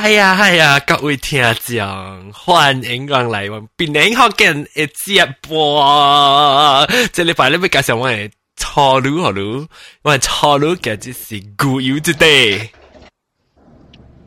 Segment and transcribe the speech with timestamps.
[0.00, 6.86] 系啊系啊，各位听众，欢迎光来我边领福建嘅节播。
[7.12, 9.66] 这礼拜你要介绍我嘅初路好路，
[10.02, 12.70] 我嘅初路嘅就是古友之地。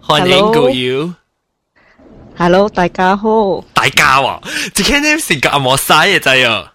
[0.02, 1.14] 欢迎古友。
[2.38, 3.62] Hello，大家好。
[3.74, 6.68] 大家喎，只看你性格阿莫晒嘅仔哦。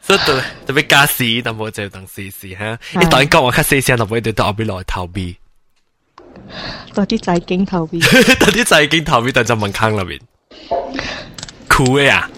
[0.00, 2.78] 所以特特别加时，但冇就当试试哈。
[2.92, 5.36] 你当然讲我较细声，但冇对到后边来逃避。
[6.94, 8.00] 多啲仔经头边。
[8.38, 10.20] 多啲仔经逃避，但就问坑入面。
[11.68, 12.30] 酷嘅啊！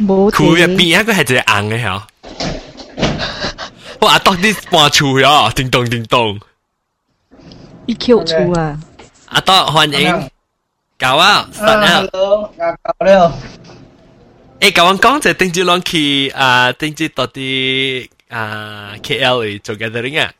[0.00, 2.02] 冇酷嘅边一个系只硬嘅嗬。
[4.00, 6.38] 我阿多啲搬厝呀，叮咚叮咚。
[7.86, 8.78] EQ 厝啊！
[9.26, 10.30] 阿多欢迎。
[10.98, 12.10] 搞啊，start out。
[12.12, 13.38] Hello，阿搞了。
[14.60, 20.32] 诶，咁我讲就顶住攞去啊，顶住到啲啊 KL 去做 gathering 啊。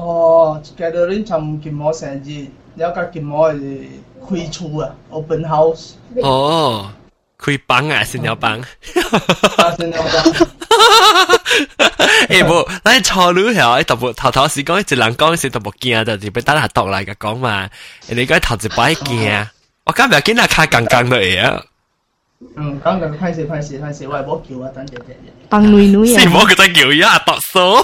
[0.00, 3.86] 哦，gathering 寻件我成日有间件我系
[4.28, 5.92] 开厝啊，open house。
[6.22, 6.90] 哦，
[7.38, 8.60] 开帮啊，先有帮。
[8.60, 8.66] 啊，
[9.78, 10.12] 先有帮。
[12.28, 17.68] 诶冇，咱初女系特别头头时讲，一人讲时特别惊，就系俾等下读嚟嘅讲嘛。
[18.08, 19.46] 人哋讲头一摆惊，
[19.84, 21.62] 我今日见下卡刚刚都系啊。
[22.56, 25.00] 嗯，刚刚拍摄拍摄拍摄，我系冇叫啊，等阵阵。
[25.48, 26.20] 帮女女啊！
[26.20, 27.82] 是冇佢在叫呀，读数。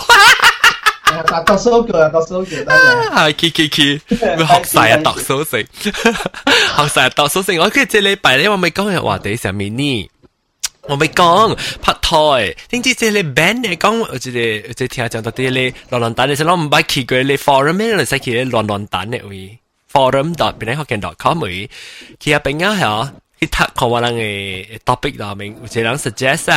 [1.06, 3.10] 啊，读数叫啊，读数叫等阵。
[3.10, 7.56] 啊，去去去，要学晒啊，读数成，学晒读数成。
[7.58, 10.08] 我跟住这礼拜咧，我咪讲嘅话题上面呢。
[10.88, 17.94] 我咪讲拍台，点知即系你 band 嚟讲，我即系即系听讲到啲你乱乱蛋，你先攞唔捌去过你 forum 咩？
[17.94, 19.58] 你使去你乱乱蛋嘅位
[19.92, 21.70] forum dot 边咧学见 dot com 位，
[22.18, 26.50] 其实边啊系去读看我人嘅 topic 里面，有人 suggest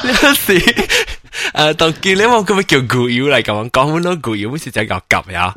[0.04, 0.60] 呢时
[1.54, 5.56] 诶当见你我咁样叫古妖嚟咁讲，本来古妖好似就系夹夹呀。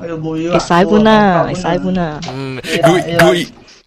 [0.00, 2.20] 会使本啊，会使本啊。
[2.30, 3.34] 嗯，古古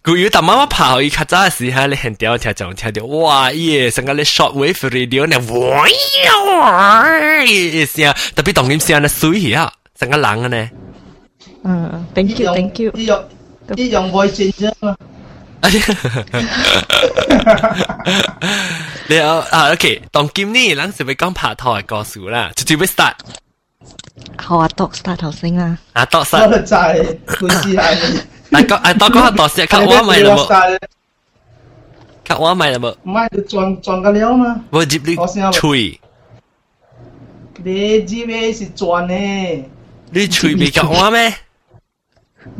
[0.02, 3.90] 古妖，但妈妈拍可以较早嘅时候，你很屌听就听到，哇耶！
[3.90, 7.86] 成个你 short wave radio 呢，哇呀！
[7.86, 10.70] 声特别当点声呢水啊，成个人嘅呢。
[11.66, 12.90] 嗯，thank you，thank you。
[12.92, 13.22] 呢样
[13.68, 14.96] 呢样爱情啫嘛。
[19.08, 19.72] 你有啊？
[19.72, 22.50] OK，当今呢，人是咪讲拍拖嘅故事啦？
[22.56, 23.14] 直接要 start。
[24.38, 25.78] 好啊，读 start 头先啦。
[25.92, 26.48] 啊，读 start。
[26.50, 28.18] 我就系故事系。
[28.50, 30.78] 啊，讲啊，读讲下读先，靠我咪啦冇。
[32.26, 32.94] 靠我咪啦冇。
[33.04, 34.64] 唔系，撞撞个了嘛。
[34.70, 35.16] 我接你
[35.52, 36.00] 吹。
[37.64, 39.64] 你接嘅是转呢？
[40.10, 41.20] 你吹未够我咩？
[41.22, 41.34] 未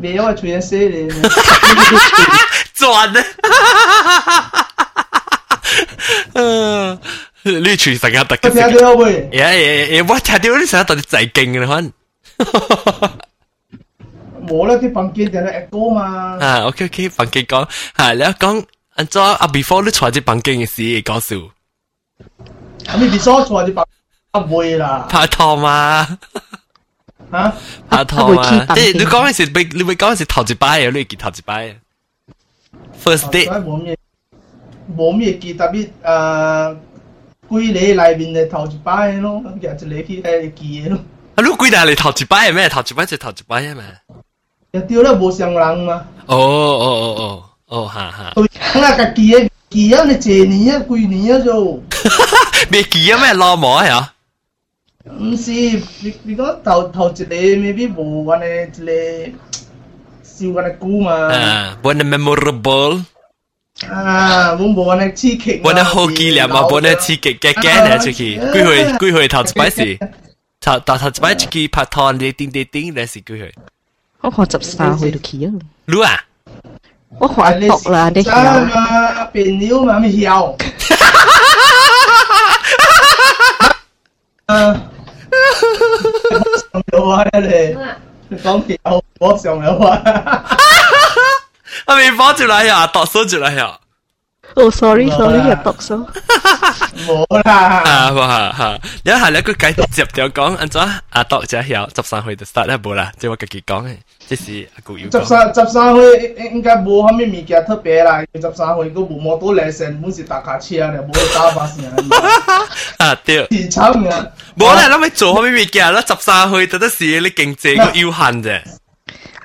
[0.00, 1.08] 有吹嘅死你。
[2.74, 3.24] 转啊！
[6.34, 6.98] 嗯，
[7.42, 8.48] 你吹成日特嘅。
[8.48, 9.28] 我听到未？
[9.32, 10.04] 呀呀呀！
[10.08, 11.92] 我听到你成日特别仔劲嘅款。
[14.46, 16.38] 冇啦，啲房间就系 echo 嘛。
[16.40, 18.64] 啊，OK OK，房间讲系你讲
[18.94, 21.36] 按照啊，before 你坐喺房间嘅事讲笑。
[22.90, 23.86] 啊，你 before 坐喺房
[24.44, 25.06] 唔会啦。
[25.10, 26.18] 拍拖嘛？
[27.30, 27.54] 吓？
[27.88, 28.66] 拍拖嘛？
[28.74, 31.76] 即系你讲嘅时，你你会讲嘅时头一摆啊，你记头一摆。
[33.04, 33.48] First date。
[33.64, 33.96] 冇咩
[34.96, 36.76] 冇咩记，特别诶
[37.48, 40.98] 归你里面嘅头一摆咯，日就你去系记嘅咯。
[41.34, 42.68] 啊，你归你头一摆系咩？
[42.68, 43.82] 头一摆就头一摆啊嘛。
[44.72, 46.02] 又掉咧冇上人嘛。
[46.26, 48.32] 哦哦哦哦哦，哈哈。
[48.34, 48.44] 对
[48.82, 51.82] 啊，个记啊记啊，你借年啊归年啊就。
[52.70, 53.34] 未记啊咩？
[53.34, 54.14] 攞模啊？
[55.06, 59.38] 唔是，你你讲头头一个未必冇揾嘅一个
[60.22, 61.12] 笑紧嘅故嘛。
[61.12, 63.04] 啊，揾嘅 memorable。
[63.88, 65.60] 啊，冇冇揾嘅刺激。
[65.62, 69.98] 揾嘅好纪念啊，揾嘅刺激嘅嘅咧出去，几回几回头一摆时，
[70.60, 73.52] 头头头一摆出去拍拖，你叮叮叮，你是几回？
[74.20, 75.50] 我学十三岁就去啊。
[75.86, 76.24] 你啊？
[77.18, 78.64] 我学读啦，你晓。
[78.66, 80.54] 嘛，变了嘛，咪晓。
[84.46, 84.82] 啊！
[86.70, 87.76] 上咗啊你，
[88.28, 90.44] 你讲晓，我上咗啊！
[91.86, 93.78] 我未放住嚟呀，读书住嚟呀。
[94.54, 96.06] 哦，sorry，sorry，又读书。
[97.06, 97.52] 冇啦。
[97.54, 98.78] 啊，哇哈！
[99.02, 103.96] 你下你个继续就讲，按咗阿读就晓十三岁就 start 啦，冇啦，即系我自己讲嘅，
[104.26, 111.84] 即是阿古要十三十三岁应该冇乜物件特别啦，十三岁个冇摩托车成本是搭架车咧，冇打把声。
[112.98, 113.46] 啊对。
[113.50, 114.26] 是惨啊！
[114.56, 116.00] 冇啦，谂咪做乜物件咯？
[116.06, 118.60] 十三岁就得是你经济个有限啫。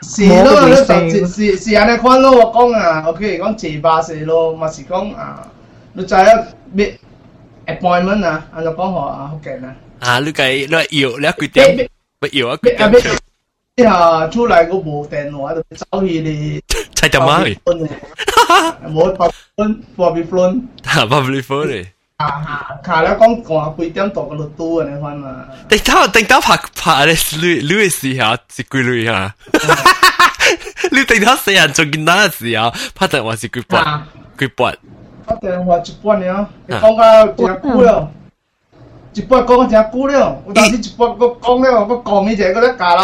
[0.03, 5.47] 是咯，你就是是是安尼款咯，我讲啊，OK，讲坐巴士咯，嘛是讲啊，
[5.93, 6.23] 你知影
[6.71, 6.97] 咩
[7.65, 9.75] appointment 啊，安怎讲好啊，福建啊。
[9.99, 11.89] 啊，你计你摇你几点？
[12.19, 13.09] 不摇啊几点出？
[13.75, 16.61] 之后出嚟个无电话就走去你。
[16.95, 17.43] 猜点啊？
[18.87, 20.67] 冇八分，八比分。
[20.83, 21.85] 吓，八比分嚟。
[22.17, 25.45] 啊，卡了讲讲几点到个路都安尼款嘛。
[25.69, 29.35] 等到等到拍拍咧，你你嘅时候是几类啊？
[30.91, 34.03] 你等到四人做紧哪时候拍电话是几半？
[34.39, 34.75] 几半？
[35.27, 38.11] 拍电话一半了，你讲到真久了。
[39.13, 43.03] 一半讲真久了，有当时一半我讲了，我讲伊一个咧假啦。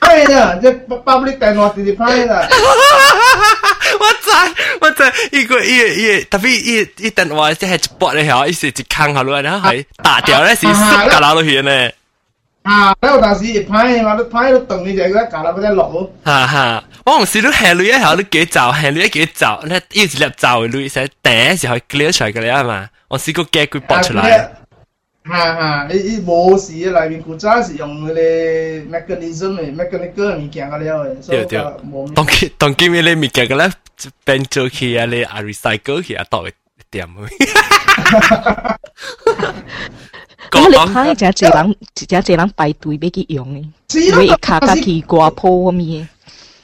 [0.00, 2.48] 派的，这 public 电话直接派的。
[4.00, 4.30] 我知
[4.80, 11.90] 我知，一个一一特别一一电话即系一拨咧，嗬，一时一坑下落，然后系打掉咧，是缩架啦落去呢。
[12.63, 12.95] 啊！
[13.01, 16.11] 喺度但是拍嘅話，你拍到動你就嗰一架啦，嗰啲落。
[16.23, 24.21] 哈哈，我唔試到下女一下，你幾集下女一幾集，咧一直立集嘅女寫第一時候 clear 出嚟嘅啦嘛，我試過 get 佢搏出嚟。
[25.25, 32.13] 嚇嚇，你你冇事嘅裏面，古早是用嗰啲 mechanism 嘅 mechanical 物件嘅了嘅，所以冇。
[32.13, 33.69] 當佢當佢咩咧物件嘅咧，
[34.25, 36.51] 變做去啊，你啊 recycle 去啊，倒一
[36.91, 37.07] 點。
[40.52, 40.58] 去。
[40.58, 43.64] 咁你睇只只人只只人排队要去用嘅，
[44.20, 46.06] 你一卡卡去挂铺咁嘢。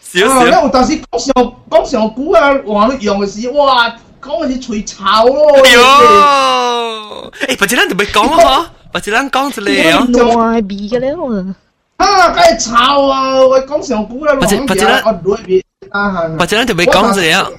[0.03, 0.47] 少少。
[0.47, 3.95] 因为当时讲上讲上古啊，话你用嘅时，哇！
[4.25, 5.53] 讲嘅是吹炒咯。
[5.59, 10.37] 哟，诶，或者咱就咪讲咯，或者咱讲一个哦。
[10.37, 11.55] 外味嘅了。
[11.99, 13.35] 啊，梗系炒啊！
[13.45, 17.53] 我讲上古啦，或者或者咱我内边啊，或者咱就咪讲一个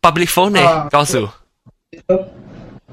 [0.00, 1.28] public phone 嚟，告诉。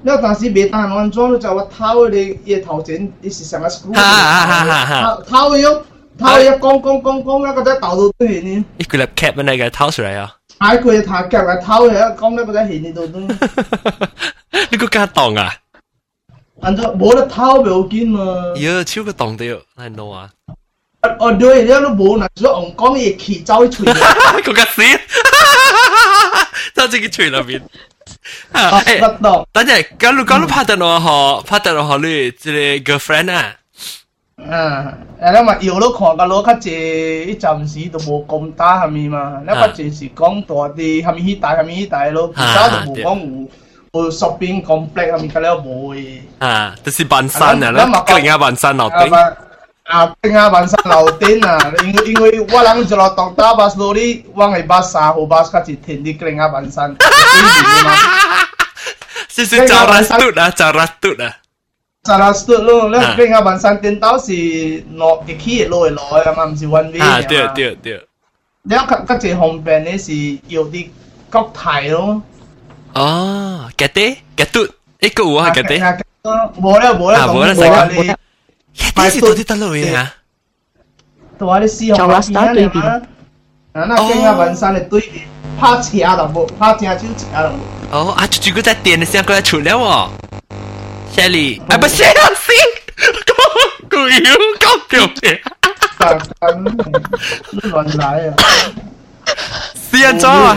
[0.02, 3.94] 你当时未单安装，就话偷你嘢头前，你是上个 screw。
[3.94, 5.24] 哈哈哈哈！
[5.28, 5.82] 偷咗，
[6.20, 8.64] 偷咗，讲讲讲讲，一个仔倒到对面。
[8.78, 10.36] 一个粒 cap 那个掏出来啊！
[10.60, 13.20] 买佢头夹嚟偷嘅，讲一个仔显你到都。
[14.72, 15.54] 你个家当啊？
[16.62, 18.22] 按照冇得偷咪好见嘛。
[18.58, 20.30] 呀，超个当掉，系 no 啊！
[21.20, 23.94] 哦对，你都冇嗱，所以我讲嘢企走去吹。
[24.44, 24.82] 个个死，
[26.74, 27.62] 走自己吹入边。
[28.52, 29.48] 啊，不到。
[29.52, 33.56] 等阵，咁你咁你拍得落河，拍得落河你即个 girlfriend 啊？
[34.38, 39.40] 嗯，诶，你咪摇到看个攞较济，一阵时都无咁打系咪嘛？
[39.42, 42.34] 你较济是讲大啲，系咪起大系咪起大咯？
[42.36, 43.48] 其他都冇讲
[43.94, 46.20] 有有 shopping complex 系咪个了冇嘅。
[46.40, 49.34] 啊，就是半山啊，你个人半山楼顶。
[49.88, 56.96] 啊，顶下半山楼顶啊，因为因为我人就落当打巴士哩，往系巴三号巴士较济停啲顶下半山。
[59.30, 61.34] 是是找ratut ah,找ratut ah.
[62.04, 66.04] Cara stut lo, le keng aban san ten tao si no ke ki lo lo
[66.20, 67.00] ya ma si one way.
[67.00, 68.06] 啊，对对对。
[68.64, 70.14] 你有较较济方便咧，是
[70.48, 70.88] 有啲
[71.32, 72.22] 国泰咯。
[72.94, 74.68] 哦，嘅啲嘅嘟，
[75.00, 76.00] 一个我系嘅啲。
[76.60, 78.00] 冇咧冇咧，冇咧，成个你。
[78.00, 78.18] 啲是到
[78.97, 80.07] Ma sto di Halloween.
[81.39, 82.85] Tụi đi siêu học lá tùy biển.
[83.73, 85.23] À, nó kinh ngạc vẫn sang để tùy biển.
[85.61, 87.99] Phá chỉ à đồng bộ, phá à chứ chỉ à đồng bộ.
[87.99, 89.61] Ồ, à chú chú cứ tại tiền xem có là chủ.
[91.17, 91.79] Shelly, à ừ.
[91.83, 92.55] bà xe đang xí.
[93.27, 93.35] Có,
[93.91, 95.39] cô yếu, có kiểu thế.
[95.99, 96.65] Cảm ơn,
[97.63, 98.33] luận lại à.
[99.93, 100.57] Xí anh cho à,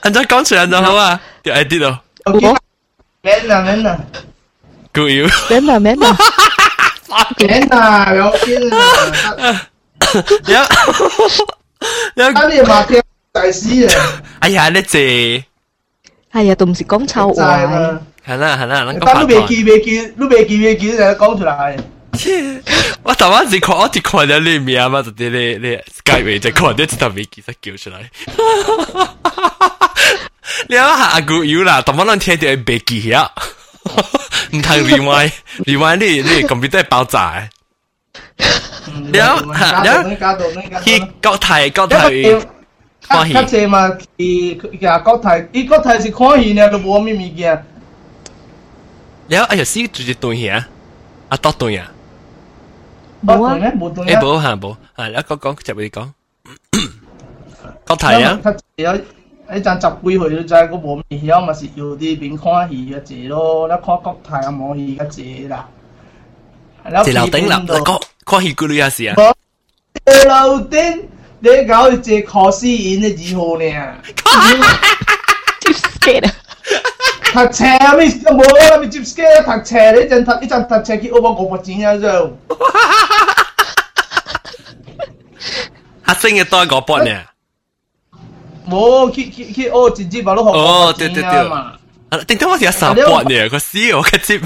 [0.00, 1.62] anh cho cho hả à?
[1.62, 1.92] Đi đâu.
[2.24, 2.42] Ok,
[3.22, 3.96] mến à, mến à.
[4.94, 5.28] Cô yếu.
[5.50, 6.12] Mến à, mến à.
[7.09, 9.61] 啦，免啦，有见啊！
[10.47, 10.55] 有
[12.15, 14.21] 有，咁你嘛听大师啊！
[14.39, 14.99] 哎呀，你这。
[16.31, 17.57] 哎呀，都唔是讲臭话。
[18.25, 21.77] 系啦系啦，咱但你未记未记，你未记未记就讲出来。
[23.03, 28.09] 我头晚是看我只看咗你名嘛，就啲你你介位就看咗只头未记得叫出来。
[30.69, 33.29] 你谂下阿姑有啦，头晚咱听到未记呀，
[34.52, 37.48] 唔通 rewind，rewind 你你 computer 爆炸。
[39.12, 43.32] 了了，去國泰國泰歡喜。
[43.32, 47.54] 較濟嘛，伊呀國泰，伊國泰是看戲呢，都無咩物件。
[49.28, 50.68] 了，哎呀，死直接斷去啊！
[51.28, 51.92] 啊，倒斷啊！
[53.22, 54.20] 無啊，無斷啊！
[54.20, 55.08] 誒，無嚇無啊！
[55.08, 56.10] 了，講講，接你講。
[57.86, 58.38] 國泰啊！
[59.49, 65.67] 有一阵十几岁就系个冇面晓，咪是有啲边看戏嘅字咯，你看国题啊冇戏嘅字啦。
[67.03, 69.15] 字楼顶啦，讲看戏嗰类啊事啊。
[70.05, 71.01] 字楼顶，
[71.39, 73.95] 你搞只考试演嘅字号呢？
[75.61, 76.31] Too scared.
[77.33, 82.37] 读册咪冇啦，咪接 scale 读册，你一阵读一阵读册去我五百钱啊就。
[86.05, 87.23] 学生嘅多五百呢？
[88.69, 91.73] 冇，去去去哦，直接把都学哦，对对对嘛。
[92.27, 94.39] 定当我是三百呢，个死我个接。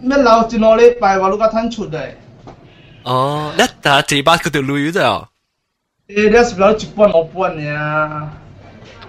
[0.00, 1.98] 咩留一两礼拜我都个摊出嚟。
[3.04, 5.28] 哦，你打这把嗰条路啫哦。
[6.08, 8.30] 诶，你是留一半两半呢？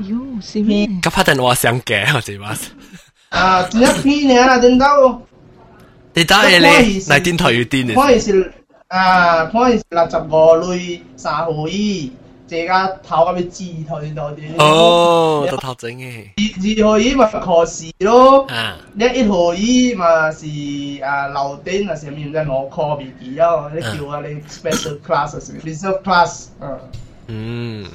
[0.01, 0.87] 哟，是咩？
[1.01, 2.55] 咁拍电话上嘅我这把。
[3.29, 4.87] 啊，真系片呢，真到。
[6.13, 7.93] 你打嘢咧，嚟电台要电嘅。
[7.95, 8.53] 可以是
[8.87, 12.11] 啊，可以是六十五类三号一。
[12.47, 14.57] 这家头咁样字退到啲。
[14.57, 16.25] 哦，都头整嘅。
[16.35, 18.45] 二二号椅咪考试咯。
[18.47, 18.77] 啊。
[18.93, 20.45] 你一号椅嘛是
[21.01, 26.77] 啊留顶啊上面在我考笔记啊，你叫啊你 special class 啊，reserve class 啊。
[27.27, 27.85] 嗯。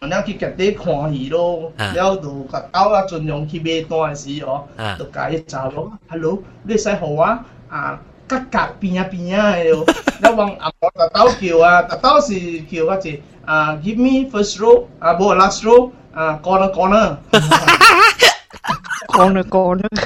[0.00, 4.64] 你去夹啲看戏咯，了就夹到啊尽量去买单时哦，
[4.98, 5.90] 就解一集咯。
[6.08, 7.44] Hello，你使好啊？
[7.68, 8.00] 啊。
[8.26, 9.84] 吉格变啊变啊喺度，
[10.22, 17.17] 你往阿我特兜叫啊，特兜是叫嗰字 uh, give me first row, uh, bo last row, uh, corner corner.
[19.09, 19.89] corner corner.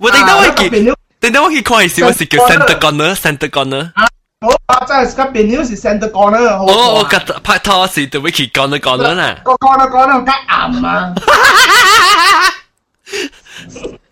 [0.00, 3.14] Well, they know uh, what They know he call his what's it called center corner
[3.16, 3.92] center corner.
[4.40, 6.64] 我話真係 Skype 變咗是 center corner 好。
[6.64, 9.40] 我我隔拍拖時對 Vicky oh, oh, corner corner 咧。
[9.42, 11.14] 個 corner corner 梗暗啊！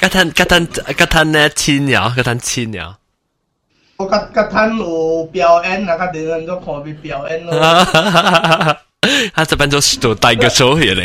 [0.00, 2.94] 嗰陣嗰陣嗰陣咧千咗，嗰陣千咗。
[3.98, 4.96] ก็ก็ท่านโอ้
[5.30, 7.54] เปียวแอนนะก็เดินก็ขอไปเปียวแอนเลย
[9.34, 11.02] 他这边就是做带个手起嚟，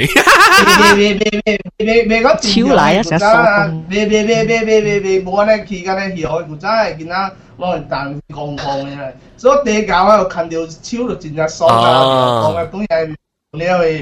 [0.95, 3.03] 别别别别别别个超奶啊！
[3.03, 6.67] 成手工，别別別別別別別，冇咧企緊咧跳，古仔
[6.97, 12.47] 見啦，冇人彈空空嘅，所以地球啊，近條超就真係爽啊！
[12.47, 13.15] 我咪講嘢。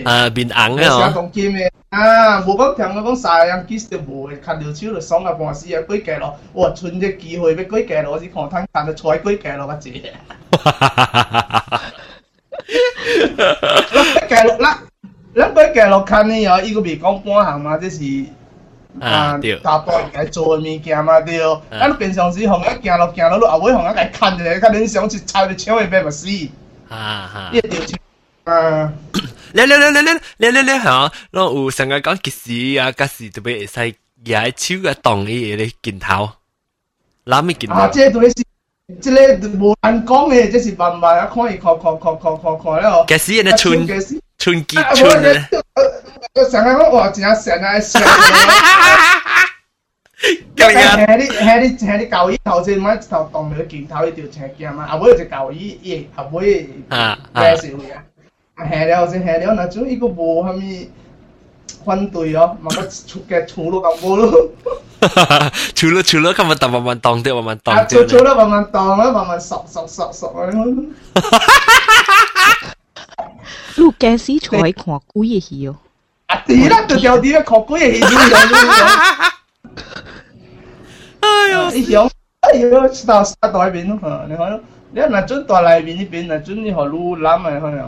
[0.06, 1.12] à bình ắng hả
[1.92, 5.34] à vô bất thường 嗰晒人其實無看到超就爽啊！
[5.34, 6.70] 半時啊，幾計咯，哇！
[6.76, 9.90] 趁隻機會要幾計咯，是狂吞看到菜幾計咯，乜字？
[13.90, 14.76] 嗱，計咯，嗱，
[15.34, 18.30] 嗱幾計咯，看你哦，伊個未講半行嘛，即是
[19.04, 21.60] 啊，大部分嘅做嘅物件嘛，對哦。
[21.72, 26.28] 咱平常時行一行落行落，後尾行一個看一下，看恁想去菜就搶去買物事。
[26.88, 27.50] 啊哈！
[27.52, 27.98] 你條條
[28.50, 28.94] 啊！
[29.54, 32.30] 你你你你你你你嚇，我有成日講吉
[32.74, 36.30] 時啊，吉時特別會使野手嘅動力嚟拳頭，
[37.26, 37.76] 攬咪拳頭。
[37.76, 37.88] 啊！
[37.88, 38.36] 這對是，
[39.02, 43.06] 這個無人講嘅，這是慢慢啊，看伊看看看看看看了。
[43.08, 43.88] 吉時人哋春
[44.38, 45.48] 春季春咧。
[46.50, 48.02] 成日我話真成啊成。
[50.56, 56.70] 咁樣，喺啲喺啲喺啲舊衣頭先，咪一頭動力拳頭，一條青筋嘛，後尾就舊衣，後尾。
[56.90, 57.42] 啊啊！
[57.42, 57.98] 介紹嘅。
[58.70, 60.90] 下了是下了，那种一个无虾米
[61.86, 64.22] 反对哦，嘛个出嘅出咯咁无咯。
[65.74, 68.08] 除了除了，今日慢慢當啲，慢慢當啲。
[68.08, 70.40] 除了慢慢當啦，慢慢索索索索啊！
[73.80, 75.72] ลูกแกซีชอยขอกุยหิว
[76.30, 78.20] อ่ะตีละตัวเดียวตีละขอกุยหิว
[81.24, 81.56] 哎呦
[81.88, 82.04] หิว
[82.44, 82.64] 哎呦
[83.00, 84.42] สตาร์สตาร์ตัวไอ้บินเออ你看
[84.96, 87.82] 你那准ตัวไอ้บินนี่บิน那准你好路烂嘛你看呀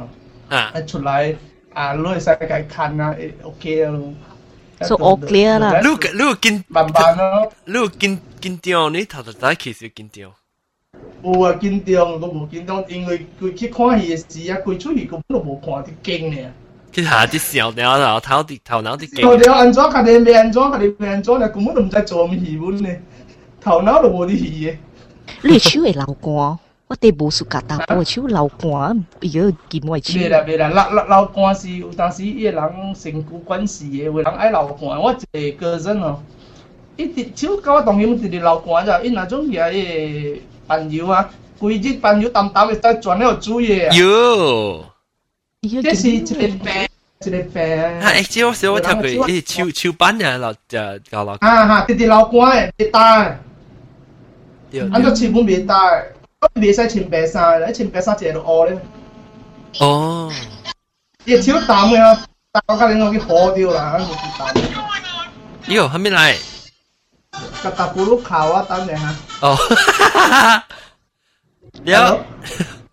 [0.87, 1.35] 出来
[1.75, 4.13] 啊，攞去世界看啊，OK 咯。
[4.81, 5.81] So all clear 啦。
[5.81, 7.53] 你你见慢慢咯。
[7.65, 10.33] 你见见掉你头头仔其实见掉。
[11.23, 16.47] 有啊，见掉我冇见到，因为佢去看戏嘅时啊，佢出去根本都冇看啲经嘅。
[16.95, 19.23] 佢下啲笑掉，然后头啲头脑啲经。
[19.25, 22.89] 头条安怎，佢哋未安怎，佢哋未安怎，你根本都唔知做咩戏本呢，
[23.61, 24.77] 头脑都冇啲戏嘅。
[25.43, 26.59] 你手会流汗。
[26.91, 30.15] 我哋无暑假打波手流汗，要见我手。
[30.15, 35.01] 袂啦袂啦，流流流汗是有当时伊个人身躯管事嘅，有人爱流汗。
[35.01, 36.23] 我一个个人哦，
[36.97, 40.39] 一直手甲我同样直直流汗咋，因那种嘢诶
[40.69, 41.29] 朋友啊，
[41.59, 43.91] 规日朋友淡淡嘅在转了煮嘢啊。
[43.93, 46.89] 哟，这是一个病，
[47.25, 47.83] 一个病。
[48.01, 50.79] 啊，诶，即我小我听过，诶，手手板啊，流就
[51.11, 51.33] 搞流。
[51.41, 53.41] 啊哈，直直流汗诶，未带。
[54.93, 55.75] 按照基本未带。
[56.42, 58.70] ก็ไม่ใช่ฉั袂使穿白衫啦，你穿白衫一个乌咧。
[59.78, 59.82] เ。
[61.26, 62.08] 伊手淡个啊，
[62.54, 64.42] 淡到恁个去好掉啦，安尼淡。
[65.76, 66.22] 哟，还า来。
[67.64, 69.52] กระตาปูลูกขาวว่ะตั้งไหนฮะโอ๋อ
[71.86, 72.06] เดี๋ยว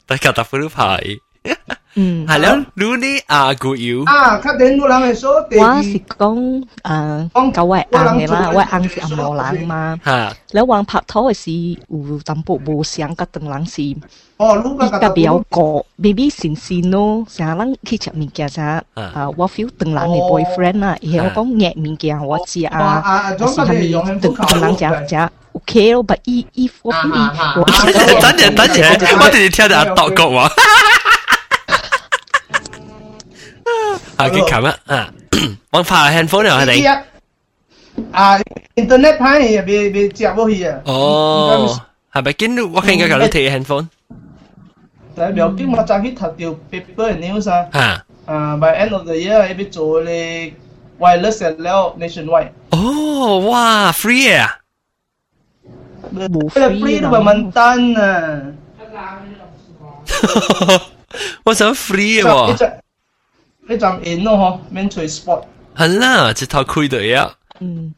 [0.06, 0.90] แต่กระตาปูลูกขาว
[1.94, 5.76] 嗯，係啦，如你啊個要啊，佢頂我諗係所第二。
[5.76, 9.98] 我是講誒，講九位硬嘅啦，位硬是暗無冷嘛。
[10.04, 13.82] 嚇，你話拍拖嘅時有淡薄無想嘅等冷是。
[14.36, 18.82] 哦，你特別有個 baby 善善咯，成日諗去食物件啥？
[18.94, 27.64] 啊，我 feel 等冷嘅 boyfriend 啦，而我講熱物件我知啊，是係咪等等冷食食？OK 咯，but if if 我 feel 我。
[27.64, 30.52] 等陣等陣，我哋聽下德國話。
[34.18, 35.10] Okey, come à,
[35.72, 37.02] Wang à, pa handphone nào hả Iya.
[38.12, 38.38] À,
[38.74, 40.72] internet phải thì bị bị chạm vô hi à.
[40.84, 41.68] Ồ,
[42.10, 43.84] hả bà kiến được wakin cái cái thì handphone.
[45.16, 47.64] Tại biểu kiến mà trang hít thật điều paper news à.
[47.72, 48.04] Hả.
[48.26, 50.50] À, by end of the year, bị chỗ lê
[50.98, 52.48] wireless and leo nationwide.
[52.70, 52.78] Ồ,
[53.40, 54.58] wow, free à.
[56.10, 58.40] Bù free đâu mà mình tan à.
[61.44, 62.24] 我想 free à?
[62.24, 62.87] 喎。
[63.67, 65.43] 你站 in 咯嗬，免随 sport。
[65.75, 67.31] 系啦，一头开到呀。
[67.59, 67.93] 嗯。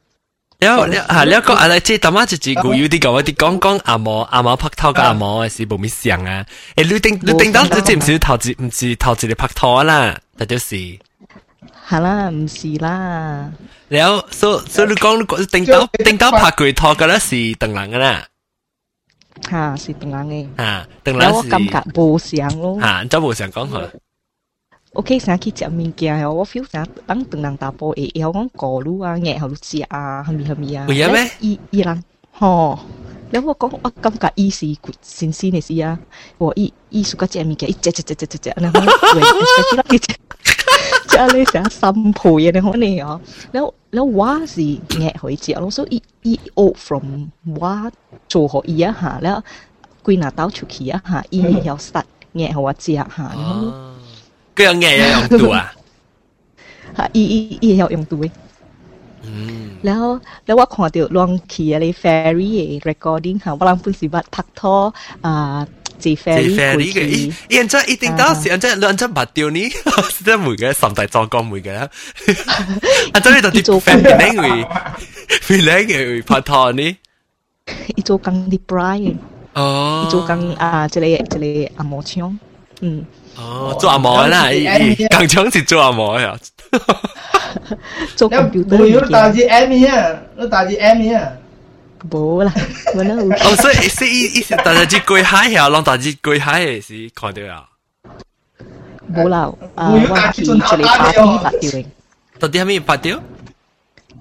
[0.59, 1.25] 了了啊！
[1.25, 6.45] 了个啊，嚟即系大妈就只古有啲讲，啲讲讲阿毛阿毛拍拖个阿毛系冇咩想啊！
[6.75, 13.51] 诶，你顶你顶到即系唔是头字唔是头字你拍拖啦，但就是系啦，唔是啦。
[13.89, 18.25] 了，所所以你讲你顶到顶到拍过拖嘅咧是邓人嘅啦。
[19.49, 20.47] 吓，是邓人嘅。
[20.57, 21.35] 吓，邓人是。
[21.35, 22.79] 我感觉冇想咯。
[22.79, 23.89] 吓，真冇想讲佢。
[24.92, 28.10] ok sáng khi chạm mình kia hiểu có sáng bắn từng nàng tạp bộ ấy
[28.14, 30.96] hiểu con cổ lu à nhẹ hiểu lu à hầm bì hầm bì à bây
[30.98, 32.00] giờ mấy y y lăng
[32.32, 32.78] hò
[33.32, 35.96] nếu mà có ở cảm cả y sĩ của xin xin này gì à
[36.38, 38.86] và y y suka chạm mình kia y chẹ chẹ chẹ chẹ chẹ nàng hông
[39.14, 40.14] vậy expect lắm kia
[41.08, 43.14] chả lấy sáng xăm phổi này hông này hả
[43.52, 47.26] nếu nếu quá gì nhẹ hỏi chị à lúc số y y old from
[47.58, 47.90] quá
[48.28, 49.36] chỗ họ y à hả แล้ว
[50.04, 53.89] กุยหน้าเต้าฉุกขี้อะหาอีเหี่ยวสัตว์แง่หัวเจียหาเนาะ
[54.59, 54.63] 食下。
[54.63, 55.73] 佢有嘢有用度啊！
[56.97, 58.31] 吓，伊伊伊有用度嘅。
[59.23, 59.77] 嗯。
[59.85, 60.03] แล้ว
[60.45, 64.75] แล้วว่า看到ลองขี่อะไร ferry 嘅 recording ค่ะว่าลองพูดสิบัดพักท่อ
[65.25, 65.57] อ่า
[66.03, 69.59] จี ferry 嘅，伊伊人真一定到时，人真两真白掉呢，
[70.25, 71.89] 真每嘅甚大作讲每嘅啦。
[73.13, 74.43] 啊，真系到啲 family 会
[75.47, 76.97] family 嘅拍拖呢？
[77.95, 79.15] 伊做工啲 Brian。
[79.53, 80.03] 哦。
[80.05, 82.37] 伊做工啊，即个即个阿毛枪，
[82.81, 83.05] 嗯。
[83.37, 84.45] 哦，做阿毛啦，
[85.09, 86.37] 更抢是做阿毛呀。
[88.15, 91.31] 做 computer 唔要打字 M 啊，都打字 M 啊。
[92.09, 92.53] 冇啦，
[92.95, 93.13] 我咧。
[93.13, 97.65] 哦，所以所以意思，大家只跪下呀，让大家跪下嘅是看到啊。
[99.13, 101.85] 冇啦，啊，我去一个 party 拔掉嘅。
[102.39, 103.19] 到底系咩拔掉？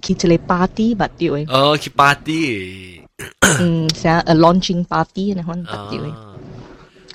[0.02, 1.46] 去一个 party 拔掉嘅。
[1.52, 3.00] 哦，去 party。
[3.60, 6.12] 嗯，成 a launching party 呢，可能拔掉嘅。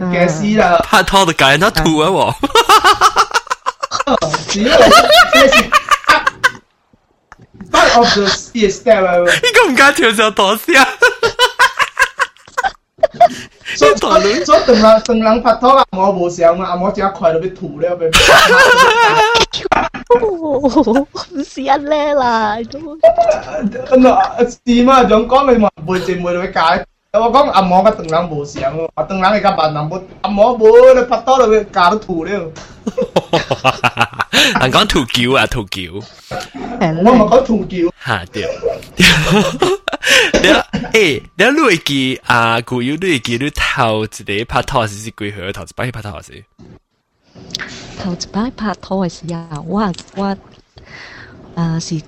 [0.00, 2.10] 嘅事啦，拍拖就搞人家吐啊！
[2.10, 2.34] 我。
[4.48, 4.84] 只要这
[5.48, 5.64] 是
[7.72, 9.16] part of the step 啊！
[9.18, 10.74] 呢个唔加跳上多声。
[13.76, 13.94] 所以
[14.44, 18.08] 所以等人等人拍拖啊，我冇想啊，我只快到俾吐了俾。
[21.30, 25.04] 唔是一咧啦，咁啊，是嘛？
[25.04, 26.86] 仲讲你话背字背到解。
[27.19, 30.65] 我讲按摩甲长人无像哦，啊长人会甲万人无按摩无，
[30.97, 32.31] 你巴肚了会夹到吐了。
[34.61, 36.01] 人讲吐球啊，吐球。
[36.79, 37.93] 我冇讲吐球。
[38.01, 38.47] 吓掉。
[40.41, 40.47] 你
[40.93, 45.51] 诶，你录记啊，古有录一记，你头一个拍拖是几号？
[45.51, 46.45] 头一摆拍拖是？
[48.01, 49.25] 头一摆拍拖的时，
[49.67, 50.37] 我我啊、
[51.55, 52.01] 呃、是。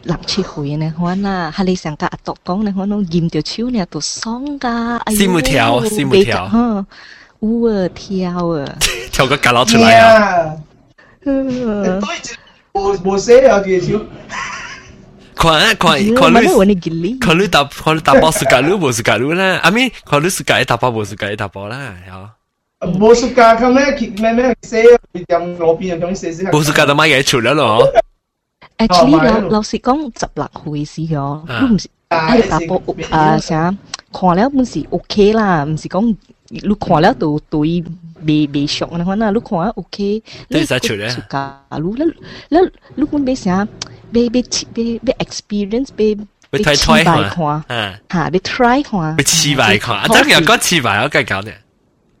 [0.04, 6.86] 六七岁呢，可能系你成个阿读讲呢，可能验条手呢度爽噶，哎呦，冇跳，是冇跳，哈，
[7.40, 8.76] 有啊跳啊，
[9.12, 10.56] 跳个格佬出来啊，
[12.72, 14.04] 冇冇写啊条手。
[15.38, 16.14] 看看看你，
[17.18, 19.60] 看你打看你打包是格路，冇是格路啦。
[19.62, 21.94] 阿咪看你是格一打包，冇是格一打包啦，
[22.80, 24.82] 系冇是格，咁咩咩咩写，
[25.26, 26.44] 点路边咁写写。
[26.44, 27.86] 冇是格都买嘢出啦咯。
[28.80, 33.74] actually 老老实讲，十六岁时哦，都唔是系打波啊啥，
[34.12, 36.14] 看了唔是 OK 啦，唔是讲
[36.48, 37.84] 你看了就对
[38.22, 42.04] 未未熟啊，可能你看 OK，你使出咧自家，你你
[42.50, 42.58] 你
[42.96, 43.66] 你讲俾啥？
[44.12, 46.16] 俾俾俾俾 experience，俾
[46.52, 51.52] 要 try try 看看，啊，吓，俾 try 看，要试埋看，啊，真系有讲试埋，我梗系讲嘅。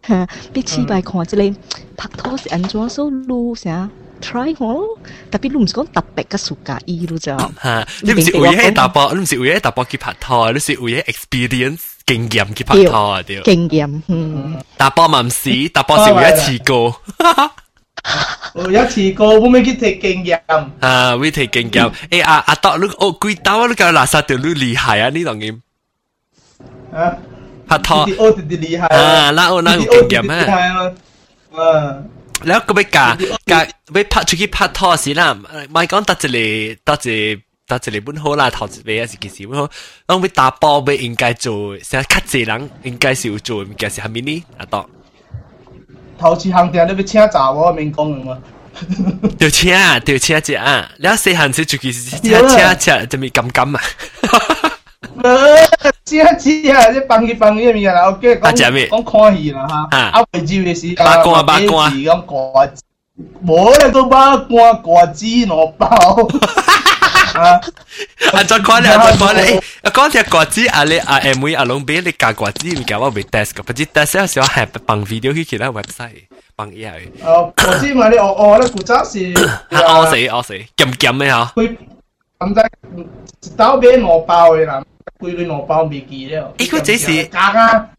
[0.08, 1.54] 吓，俾试埋看，即系
[1.96, 3.62] 拍拖是安怎所路啥？
[3.62, 3.99] try 看咯，特别你唔是讲特别嘅暑
[6.64, 13.40] 假意咯就，吓，你唔是为咗打波，你唔是为咗打波去拍拖，你是为咗 experience 经验去拍拖啊，对。
[13.42, 17.00] 经验，嗯，打波嘛唔是，打波是为咗试过。
[18.54, 20.40] 有一次过，会唔会去睇经验？
[20.80, 21.92] 啊，会睇经验。
[22.10, 25.08] 诶啊啊，到你哦，几刀你搞垃圾掉你厉害啊！
[25.10, 25.62] 呢当然。
[26.92, 27.16] 啊，
[27.68, 28.00] 拍拖。
[28.18, 30.92] 我哋厉害啊，那我那有经验啊。
[31.54, 31.98] 啊。
[32.44, 33.06] แล้วก็ไปกะ
[33.50, 33.58] กะ
[33.92, 39.68] ไป拍出去拍拖时啦，唔系讲得一个得一得一个本好啦，头一位是其实本好，
[40.06, 44.44] 当要打波要应该做，成日较济人应该是有做物件是系咪呢？
[44.58, 44.88] 啊多。
[46.18, 48.38] 头次行店你要请查我免讲嘅嘛？
[49.38, 53.82] 就请就请只啊，แล้ว细汉时就其实请请请就咪咁咁啊。
[56.04, 56.90] 请请啊！
[56.92, 58.52] 即帮佢帮佢面啦，OK 讲
[58.88, 62.70] 讲看戏啦吓，啊未知嘅时间，八卦八卦，咁挂，
[63.44, 65.86] 冇咧都八卦挂子攞包。
[67.36, 67.60] 啊！
[68.44, 69.60] 再讲咧，再讲咧，
[69.92, 76.22] 讲只挂子啊，你啊 M V 啊，拢俾你加挂子，唔搞我未 test 个，不知 test 有时候系放 video 去其他 website
[76.56, 77.12] 放嘢去。
[77.22, 81.52] 哦，挂子嘛，你学学咧，古早是啊，饿死饿死，咸咸嘅吓。
[81.54, 81.76] 佢
[82.38, 82.70] 咁仔
[83.42, 84.82] 一刀俾攞包嘅啦。
[85.18, 86.52] 规类攞包未记了。
[86.58, 87.90] 伊个这是假啊！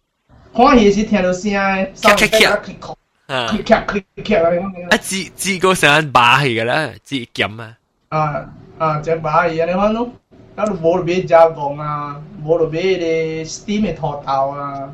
[0.56, 2.96] 看戏是听到声诶，咔咔咔，
[3.28, 4.50] 啊，咔咔咔啊！
[4.91, 7.74] 啊，字字个成把戏噶啦，字咸啊。
[8.10, 8.46] 啊
[8.78, 9.65] 啊，只把戏啊！
[9.65, 10.10] 你看咯，
[10.56, 14.89] 啊，都冇俾加工啊，冇就俾你 Steam 嘅土豆啊。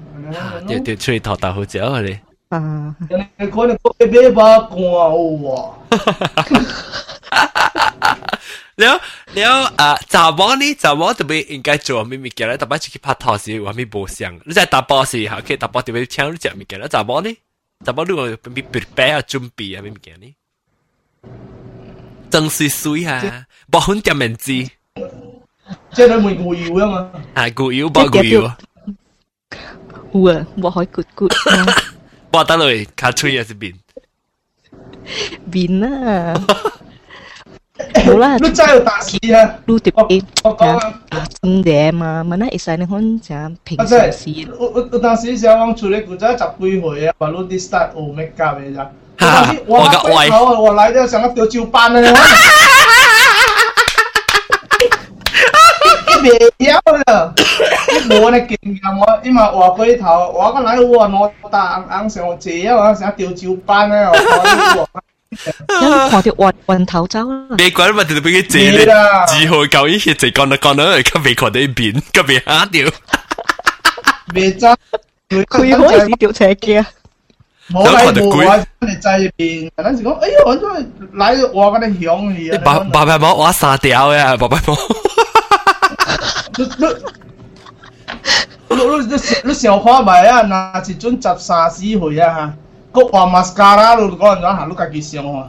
[0.67, 2.19] 对对，出去土豆好食啊你。
[2.49, 2.95] 啊，
[3.39, 4.77] 你可能个俾把干
[5.43, 5.73] 哇！
[8.79, 8.95] แล้ว
[9.35, 12.57] แล้วอ่าจาวอนี่จาวอ特别应该做咩物件咧？
[12.57, 16.87] 特别去拍拖时，我咪冇想，你在打波时，哈，可以打波特别抢你只物件咧。
[16.87, 17.35] จาวอนี่
[17.85, 18.21] จาวอ你话
[18.55, 20.25] 咪 prepare 啊，准备啊，咩物件呢？
[22.31, 24.51] 真水水啊，冇很点面子。
[25.95, 27.11] 即系你会固油啊嘛？
[27.35, 28.41] 系固油，冇固油。
[30.13, 31.31] 有啊，我可以 good good。
[32.31, 33.73] 冇得嚟，卡吹也是面。
[35.51, 36.33] 面啊！
[38.05, 39.55] 冇啦，你真系大事啊！
[39.65, 40.93] 你特别我讲啊，
[41.41, 44.47] 真嘅嘛，咪那会使你看像平时时。
[44.59, 48.91] 我我我当时想讲处理古仔十几岁啊，话你啲 start 学 make up 嘅咋？
[49.67, 52.13] 我个外头我来到想要丢照班啊！
[56.23, 56.29] 未
[56.65, 56.73] 有
[57.05, 57.33] 啦，
[58.07, 64.13] 冇呢经验我，因为话佢头我个来我攞大硬上借啊，想丢照班咧，我。
[64.77, 64.87] 有
[65.67, 67.45] 看到晕晕头走啦。
[67.57, 72.87] 你讲乜就俾佢借你，只好旧依些就讲啦讲啦，佢未看到边，佢未下掉。
[74.35, 74.75] 未真，
[75.29, 76.85] 佢可以是掉斜嘅。
[77.71, 78.65] 冇嚟冇啊！
[78.81, 82.61] 你制边，嗰阵时讲，哎呀，我都系嚟我嗰啲响去啊！
[82.63, 84.77] 爸爸爸冇我沙掉呀，爸爸冇。
[86.57, 86.85] 你你
[88.75, 90.43] 你你你小花咪啊？
[90.43, 92.53] 嗱，一阵十三四岁啊吓！
[92.97, 95.47] 个画 mascara 咯，讲人讲行，你家己想啊。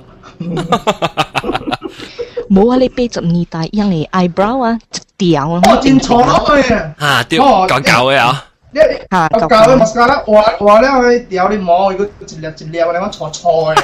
[2.50, 2.76] 冇啊！
[2.76, 4.78] 你八十二代样嘅 eyebrow 啊，
[5.18, 5.60] 一条啊。
[5.64, 6.22] 哦，真错
[6.62, 6.92] 嘅。
[6.98, 8.44] 啊，对，搞搞嘅啊。
[8.72, 13.82] 你啊，搞搞嘅 mascara 画画咧，佢掉你摸，如果一粒一粒嘅，你讲错错嘅。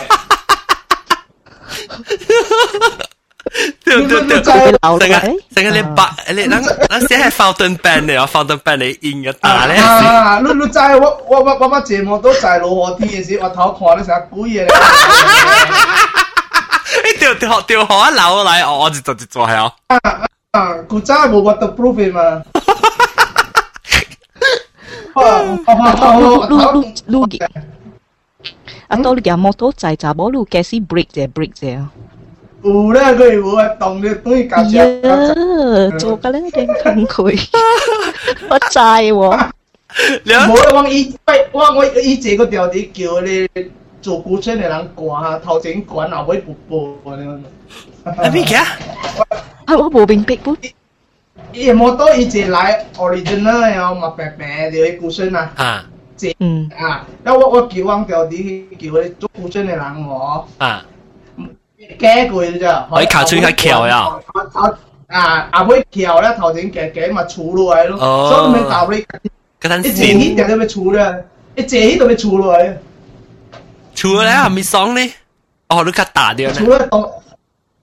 [3.84, 4.54] 对对对，成
[5.08, 9.76] 日成日你白你嗱嗱写系 fountain pen 嚟啊，fountain pen 你印嘅大咧。
[9.76, 14.68] 啊，你你知我我我我把节目都在老河天嘅时，我头看你成日估嘢咧。
[17.04, 19.72] 你掉掉掉河一流嚟，我我就就就做系啊。
[19.88, 19.98] 啊
[20.52, 22.42] 啊，古仔冇 waterproof 嘛。
[25.14, 27.44] 路路路嘅，
[28.88, 31.84] 啊，到你嘅摩托仔就冇路嘅是 break 啫，break 啫。
[32.65, 34.83] 有啦，佢有啊，動你對搞笑。
[35.99, 37.47] 做噶咧，真崩潰，
[38.49, 39.13] 我制喎。
[39.13, 39.33] 冇
[40.25, 40.49] 啦，
[40.81, 43.47] 我以喂，我我以前個條件叫你
[44.01, 46.97] 做古村嘅人管，頭前管後尾不播。
[48.05, 48.65] 係邊個啊？
[49.67, 50.57] 係我冇變逼本。
[51.53, 55.51] 伊冇到以前來 original 嘅哦，嘛白白就係古村啊。
[55.55, 55.85] 啊。
[56.39, 60.47] 嗯啊，因為我我叫我條件叫你做古村嘅人我。
[60.57, 60.83] 啊。
[61.98, 62.88] 夹佢咋？
[62.90, 64.08] 可以靠出去桥呀！
[65.08, 67.98] 啊，阿妹桥咧头前夹夹咪储落嚟咯，
[68.30, 69.04] 所以咪教你。
[69.60, 71.24] 嗰阵时，一坐起就咪储咧，
[71.56, 72.72] 一坐起就咪储落嚟。
[73.94, 75.12] 除了系咪爽呢？
[75.68, 76.54] 哦，你卡打掉呢？
[76.56, 77.10] 除咗冻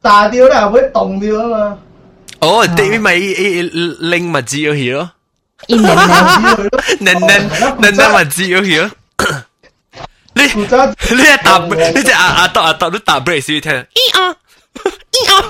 [0.01, 1.77] 炸掉咧，会冻掉啊嘛。
[2.39, 5.11] 哦，对咪拎咪知咗去咯，
[5.67, 6.01] 一年呢，
[7.01, 7.49] 能能
[7.81, 8.89] 能能咪知咗去咯。
[10.33, 11.57] 你负责你一打，
[11.95, 14.35] 你只阿阿豆阿豆都打 break 先听，咦啊
[15.11, 15.41] 咦啊，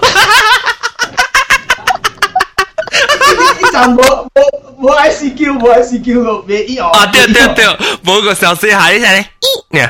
[3.59, 4.01] 呢站冇
[4.33, 4.41] 冇
[4.79, 7.65] 冇 ICQ 冇 ICQ 个咩依啊对对对，
[8.05, 9.25] 冇个小声下呢只咧，
[9.71, 9.89] 咦，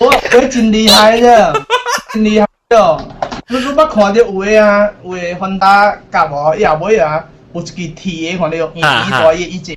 [0.00, 1.64] 我我真厉害啫，
[2.12, 3.00] 真厉害啫！
[3.48, 9.76] 你你捌看到有诶啊，有诶芬达夹喎，也尾啊， 有一支铁嘅看到，伊伊大嘢伊只。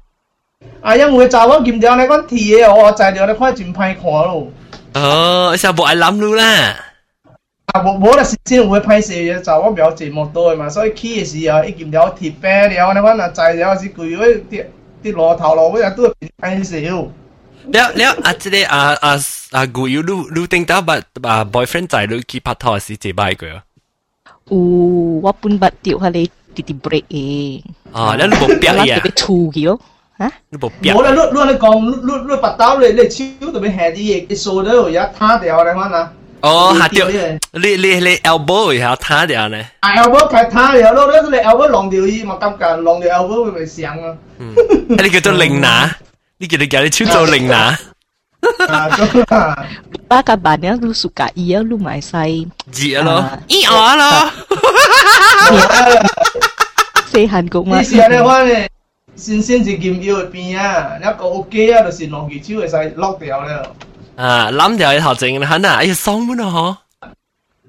[0.82, 4.48] 啊，因为查某金条咧，讲铁嘅我材料咧看真歹看咯。
[4.94, 6.76] 哦，成部爱谂路啦，
[7.68, 14.70] 啊，无无啦，是真有会歹势嘅，查某表节目多嘅嘛，所以起嘅时候，伊金条铁白了，你看若材料是贵位跌
[15.02, 16.08] 跌落头路尾啊，都
[16.40, 16.90] 歹势。
[16.92, 19.16] 了了啊，即个啊啊
[19.52, 23.46] 啊，古有你你听到把啊 boyfriend 仔你去拍拖是几摆个？
[24.50, 24.58] 有
[25.22, 27.62] 我本捌掉下你 直直 break 嘅，
[27.94, 29.10] 啊，你冇表呀我特？
[29.10, 29.80] 别粗嘅咯，
[30.20, 31.02] 吓，你冇表冇。
[31.04, 36.12] 啦，你你你讲，你你你拔刀你你手特别下啲嘢，你数到有一塌掉你看啊。
[36.42, 37.18] 哦，下掉你
[37.54, 39.58] 你你你你 elbow 一下塌掉呢？
[39.82, 44.18] 啊，elbow 开塌掉咯，你你 elbow 浪掉伊嘛，感觉浪掉 elbow 会咪响啊？
[44.90, 45.96] 你叫做零拿，
[46.40, 47.78] 你叫你叫你出做零拿，
[48.68, 49.66] 啊，咁啊，
[50.10, 54.32] Ba kabarnya lu suka iya lu mai sai 热咯啊，咦我咯，
[57.12, 58.70] say Hàn Quốc 呢 mà 时候你看咧，
[59.16, 63.54] 先先至剑腰嘅边啊，一个 OK 啊，就是浪住手会使落掉咧，
[64.16, 66.78] 啊谂掉一头正啦，吓啊，哎呀爽满啊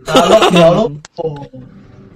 [0.07, 0.91] 啊落掉咯。
[1.17, 1.47] 哦，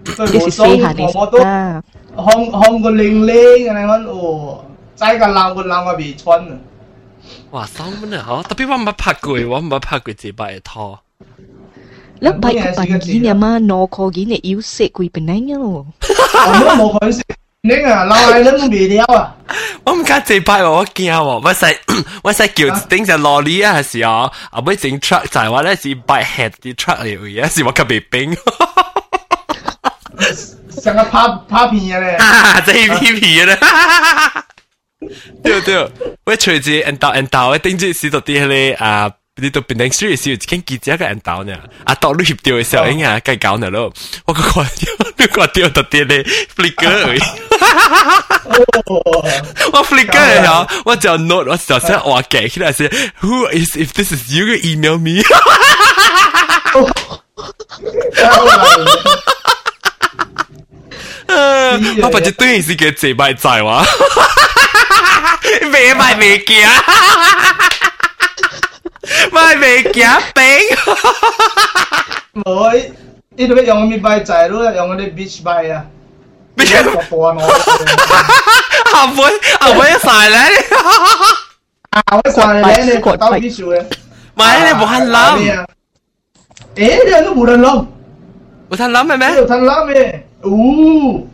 [0.05, 1.81] 佢 Dia 冇 si 爽， say Hàn 我我都 ah
[2.17, 4.65] 烘烘个零零嘅你看哦，
[4.99, 6.51] 斋个冷个冷个未穿啊。
[6.51, 6.57] 嗬，
[7.51, 10.99] 哇爽满啊嗬，特别我唔拍过，我唔拍过这摆嘅拖，
[12.21, 15.27] Lớp bài của bạn ghi nhà mà nó có ghi này yếu sẽ quỳ bên
[15.27, 15.85] này nhá lô
[16.47, 17.23] 我都冇佢食，
[17.63, 19.35] 你啊老系都未了啊！
[19.85, 21.79] 我唔敢这摆喎，我惊喎，我使
[22.23, 24.13] 我使叫顶只罗里啊时候，
[24.51, 28.35] 啊尾整 truck 就系话咧是 bike head 啲 truck 嚟嘅，是我特别冰。
[30.83, 33.59] 成个拍拍片嘅咧，啊，这一批皮咧，
[35.43, 35.77] 对对，
[36.25, 43.93] 我随住人道人道，我顶住试到啲咧啊，你到变定书嘅时候，见记者嘅人道呢，啊到你协调嘅时候，应该计搞呢咯，
[44.25, 46.23] 我个看掉，你看掉到啲咧
[46.57, 47.21] flicker 而已。
[49.73, 52.89] 我 flicker 嘅时候，我就 note，我就想话记起来是
[53.21, 55.23] Who is if this is you email me？
[62.03, 63.83] 我把只对是嘅这摆在哇，
[65.73, 66.67] 未买未惊，
[69.33, 70.45] 买未惊病。
[72.45, 72.73] 冇，
[73.37, 74.71] 呢度用咩币仔咯？
[74.73, 75.85] 用嗰啲 beach 币啊，
[76.55, 77.41] 你一个波我，
[78.93, 79.23] 后悔
[79.61, 80.39] 后悔一晒咧，
[81.91, 83.85] 啊我上嚟咧，你过到 beach 嘅，
[84.35, 85.67] 买你冇肯谂，
[86.77, 87.87] 诶，你都冇人谂，
[88.71, 89.35] 冇肯谂系你咩？
[89.37, 91.28] 有摊揽嘅， 오!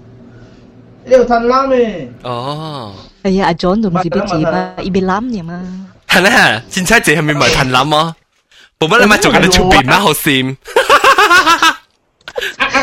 [1.05, 2.95] 이거 람에 어.
[3.37, 4.75] 야, 아, 존 동시 비지 마.
[4.81, 5.61] 입이 람이야 마.
[6.07, 8.13] 하나, 진짜 제 현민 말 단람아.
[8.79, 10.55] 뭐만 남아 저거 좀 비마 허심.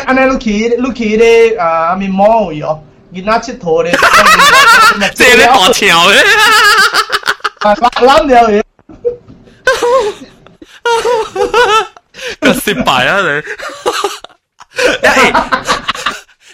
[0.05, 2.77] anh à, à, lúc khi lúc khi đấy à mình mò yo
[3.11, 3.93] nhìn nát chết thổ đấy
[5.17, 6.25] thế đấy bỏ chéo đấy
[8.01, 8.63] lắm điều ấy
[12.41, 13.41] cái xịt bài á đấy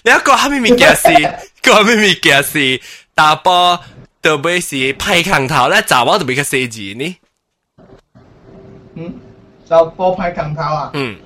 [0.03, 0.09] 你！
[0.11, 1.07] 你一個係咪物件事？
[1.63, 2.81] 個係咪物件事？
[3.13, 3.79] 打波
[4.21, 7.17] 特別是派強頭咧，查某特別嘅四字呢？
[8.95, 9.13] 嗯，
[9.69, 10.89] 就波派強頭啊。
[10.93, 11.17] 嗯，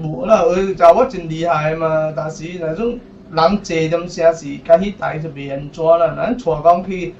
[0.00, 2.98] 冇啦，佢就我真厉害嘛，但是那种
[3.30, 6.14] 人坐咁些時，甲迄台就袂安怎啦。
[6.16, 7.14] 咱帶講去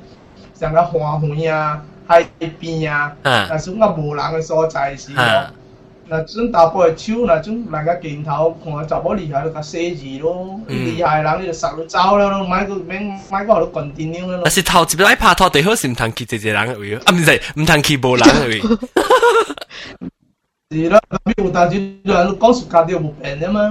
[0.54, 5.52] 像个花園啊、海邊啊，啊那種個無人嘅所在時候啊，
[6.07, 10.59] 那种打波嘅手，那种人家镜头看查某厉害，就甲写字咯。
[10.67, 14.51] 嗯厉害的人你就杀到走啦咯，买个免买个互你 continue 啦咯但。
[14.51, 18.61] 是头一摆拍拖最好是唔通去一个人嘅位，啊唔是唔通去无人嘅位。
[20.71, 23.61] 是啦，咁有当时人讲暑假都冇变啫嘛。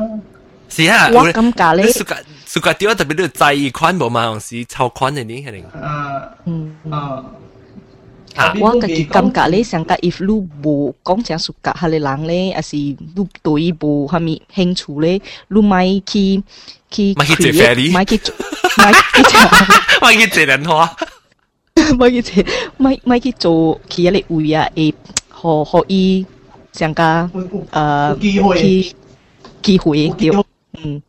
[0.69, 5.35] 是啊，我感觉咧你暑假暑假屌特别你在意款无嘛，还是超款嘅呢？
[5.47, 6.71] 系定啊 ừ.
[6.91, 7.25] 啊。
[8.64, 10.76] wa ka ki kam ka le sang ka if lu bo
[11.08, 12.82] kong chang su ka hale lang le asi
[13.16, 15.14] lu toi bo ha mi heng chu le
[15.54, 16.26] lu mai ki
[16.94, 18.18] ki mai ki fairy mai ki
[18.82, 18.94] mai
[19.30, 19.38] ki
[20.04, 20.88] mai ki zhe ren hua
[22.00, 22.42] mai ki zhe
[22.84, 23.54] mai mai ki zo
[23.92, 24.88] ki le u ya e
[25.40, 26.04] ho ho i
[26.80, 27.10] sang ka
[27.82, 27.86] ờ
[28.22, 28.94] ki
[29.64, 30.34] ki hui điều
[30.84, 31.00] ừ.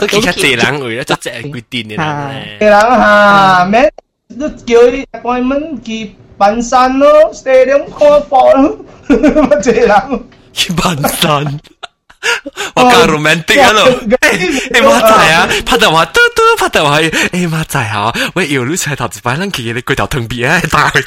[0.00, 2.56] Tôi chỉ chắc chị lắng người đó chắc chị quy tin này nè.
[2.60, 3.68] Chị lắng ha ừ.
[3.72, 3.90] mấy
[4.28, 4.80] rất kiểu
[5.12, 8.40] appointment kịp 半山咯，四两可搏，
[9.08, 10.20] 呵呵，
[10.54, 11.60] 一半山，
[12.74, 13.84] 我讲 romantic 咯。
[14.20, 16.98] 哎妈仔啊，拍到话嘟嘟，拍到话，
[17.32, 21.00] 哎妈仔哈，我有撸起来头子，摆冷气的骨头疼别爱打的。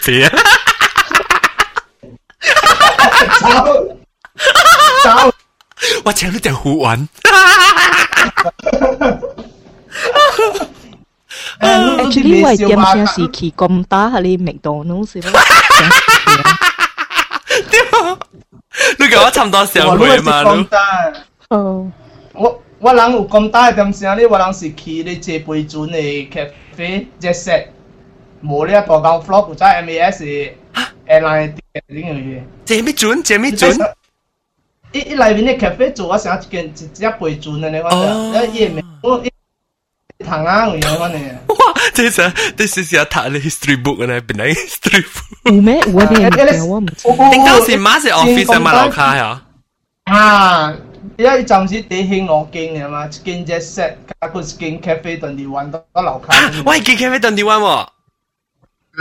[2.43, 3.83] 哈哈哈哈哈哈哈哈
[4.35, 4.61] 哈
[5.03, 5.31] 哈哈哈！
[6.03, 7.07] 我请你点胡玩。
[7.23, 9.11] 哈哈哈哈哈
[10.59, 10.67] 哈！
[12.11, 15.38] 诶 actually 我点先是去咁打下你麦当劳是咯，
[18.98, 20.78] 你讲我差唔多上回嘛，咁你大。
[21.48, 21.90] 哦，
[22.32, 27.66] 我我人有咁大点声咧，我人是去你坐杯船嘅 cafe jet set，
[28.44, 30.52] 冇呢一个讲 flop 或者 MAS 嘅
[31.09, 32.40] airline 啲呢样嘢。
[32.64, 33.72] 借咩转借咩转，
[34.92, 37.88] 一一内面嘅 cafe 做我成一件一只杯船嘅你哦
[38.35, 41.35] 讲，一夜未我一糖啊咁样嘅。
[41.90, 41.90] 哇！
[41.92, 45.54] 即系成，你试试下睇你 history book 咧，变嚟 history book。
[45.54, 46.52] 有咩有啊？
[46.52, 47.09] 你我唔知。
[47.09, 49.42] 顶当时马是 office 买楼卡呀，
[50.04, 50.74] 啊！
[51.18, 56.35] 而家暂时地兴我经嘅嘛，一件 jet set 加个一件 cafe 顿地玩到楼卡。
[56.66, 57.68] 喂，几 K 飞顿电话喎？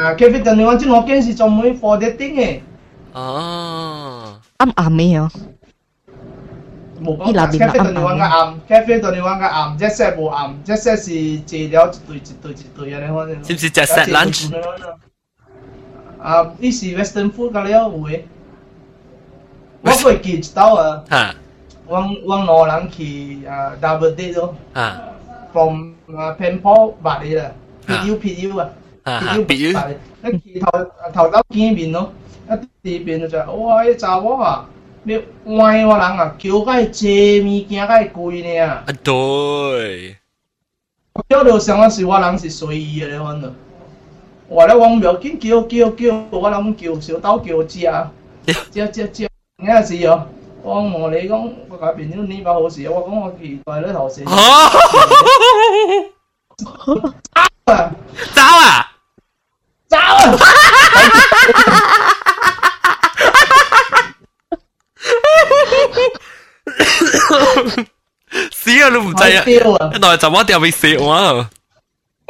[0.02, 2.60] 啊，cafe 顿地玩即我经是做每货啲丁嘅。
[3.14, 5.32] 哦，啱啱咩啊？
[7.02, 13.44] 冇讲 cafe 对你玩个暗，cafe 对你玩个暗，一 set 冇暗，一 set 是治疗一对一对一对嘅，你可能。
[13.44, 14.56] 是唔是只 set lunch？
[16.22, 18.28] 啊，呢是 western food 㗎了会。
[19.82, 21.36] 我会记到啊，吓
[21.88, 25.02] 往往罗人去啊 double date 咯吓，
[25.54, 27.52] from 啊 Penpal 白你啦，
[27.86, 28.70] PU PU 啊
[29.06, 30.72] 吓吓，比如白你，一去头
[31.14, 32.12] 头兜见面咯，
[32.50, 33.86] 一啲边就哇！
[33.86, 34.66] 一查我啊，
[35.03, 35.17] 你
[35.57, 38.85] 歪我人啊，叫个侪物件个贵呢啊！
[38.87, 40.17] 啊对，
[41.29, 43.55] 叫到上啊是我人是随意的你，反正。
[44.49, 47.81] 我咧讲要紧，叫叫叫，我人叫小刀叫食，
[48.75, 49.29] 食食食，
[49.63, 50.27] 硬是哦。
[50.63, 54.27] 我问你讲，我甲变友你把好事，我讲我去在咧头先。
[57.65, 57.91] 走啊！
[58.35, 58.93] 走啊！
[59.89, 59.97] 走！
[68.52, 68.90] 死啊！
[68.90, 69.44] 你唔制啊！
[69.46, 69.92] 丢啊！
[69.94, 71.48] 一来就我掉俾食我。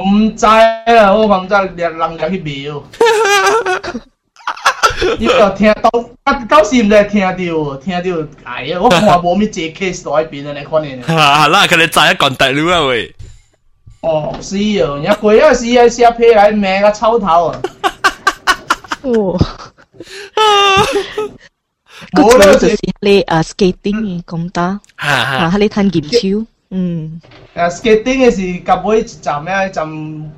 [0.03, 2.83] 唔知啊，我讲真，人人入去庙。
[5.19, 5.89] 呢个听到，
[6.47, 7.33] 到时唔知听到，
[7.77, 8.01] 听到
[8.43, 8.79] 解啊！
[8.81, 11.01] 我看冇咩借 case 喺边啊，你可能。
[11.03, 13.13] 系啦，佢哋炸一棍大佬啊喂！
[14.01, 17.61] 哦，是啊，一个一时啊，写批喺命个抽头啊！
[19.01, 19.37] 哦，
[22.11, 26.01] 冇啦，嗰个就是你啊 skating 嘅咁打，吓啊，吓，你弹剑
[26.39, 27.21] 超，嗯，
[27.55, 29.87] 诶 skating 嘅时，夹尾一站咧，一站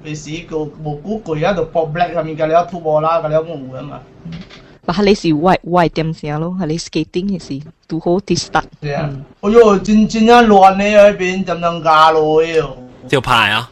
[0.06, 4.00] 嘅时个无估攰喺度搏 black 下面嘅了 two 波啦，嘅了冇啊嘛。
[4.86, 9.10] 把你是 white white 点先咯，系你 skating 嘅时都好 t start，系啊，
[9.42, 12.78] 哎呦，真真啊乱呢喺边，就能架落去哦。
[13.08, 13.70] 招牌啊！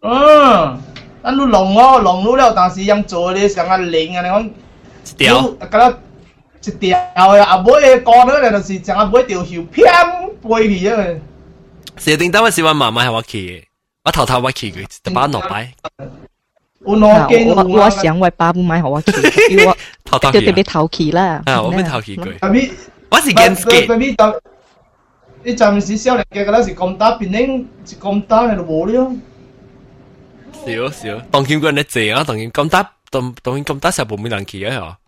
[0.00, 0.80] 嗯，
[1.22, 4.50] 咱都弄哦，弄咗了，但是人做咧成个零啊，你讲。
[5.16, 5.98] 屌，咁啦，
[6.64, 9.86] 一条啊，阿妹嘅讲咗嚟就是成阿妹条桥偏
[10.42, 10.96] 背去啊！
[11.96, 13.62] 蛇定单我试问妈妈系我企嘅，
[14.04, 15.72] 我头头我企佢，就把落摆，
[16.80, 19.12] 我攞惊我我想我爸唔买好我企，
[19.56, 21.62] 叫我头头企叫特别头企啦，啊！
[21.62, 22.38] 我咩头企佢？
[22.38, 22.70] 特别
[23.10, 24.40] 我是 gen 特 skate，别特，
[25.44, 27.66] 你暂时少嚟嘅嗰阵时咁打，变成
[28.00, 29.12] 咁打喺度冇了。
[30.52, 32.22] 少少，当剑棍你正啊！
[32.24, 34.98] 当剑咁打，当当剑咁打时候冇咩人企啊！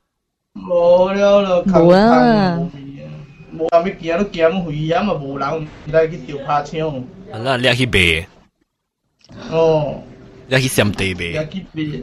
[0.54, 2.58] 冇了咯，冇啊
[3.56, 7.02] 冇人咩见都见回啊嘛，冇人唔得去调拍枪。
[7.32, 8.26] 系啦，你去背，
[9.50, 10.02] 哦，
[10.48, 12.02] 你去上地也背，去别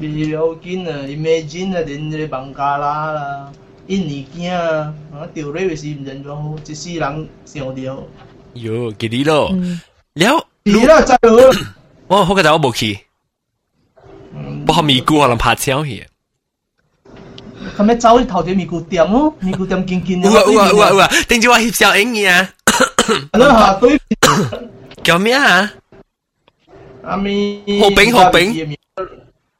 [0.00, 0.98] 别了紧啊！
[1.06, 3.52] Imagine 啊，人哋放假啦啦，
[3.88, 8.02] 印尼惊啊，啊调你是唔认咗好，一世人上掉。
[8.54, 9.48] 哟，几啲咯。
[9.52, 9.80] 嗯，
[10.14, 11.66] 了，系啦，真系。
[12.08, 12.98] 我好嘅就我冇去，
[14.64, 16.06] 不过咪估可能拍枪去。
[17.76, 20.22] 咁样走去头条咪顾店咯，咪顾店见见。
[20.22, 21.08] 有啊有啊有啊有啊！
[21.28, 22.48] 顶住我翕小影嘅啊！
[23.38, 24.00] 啦吓，对
[25.04, 25.72] 叫咩啊？
[27.02, 27.62] 阿咪。
[27.80, 28.76] 好饼好饼。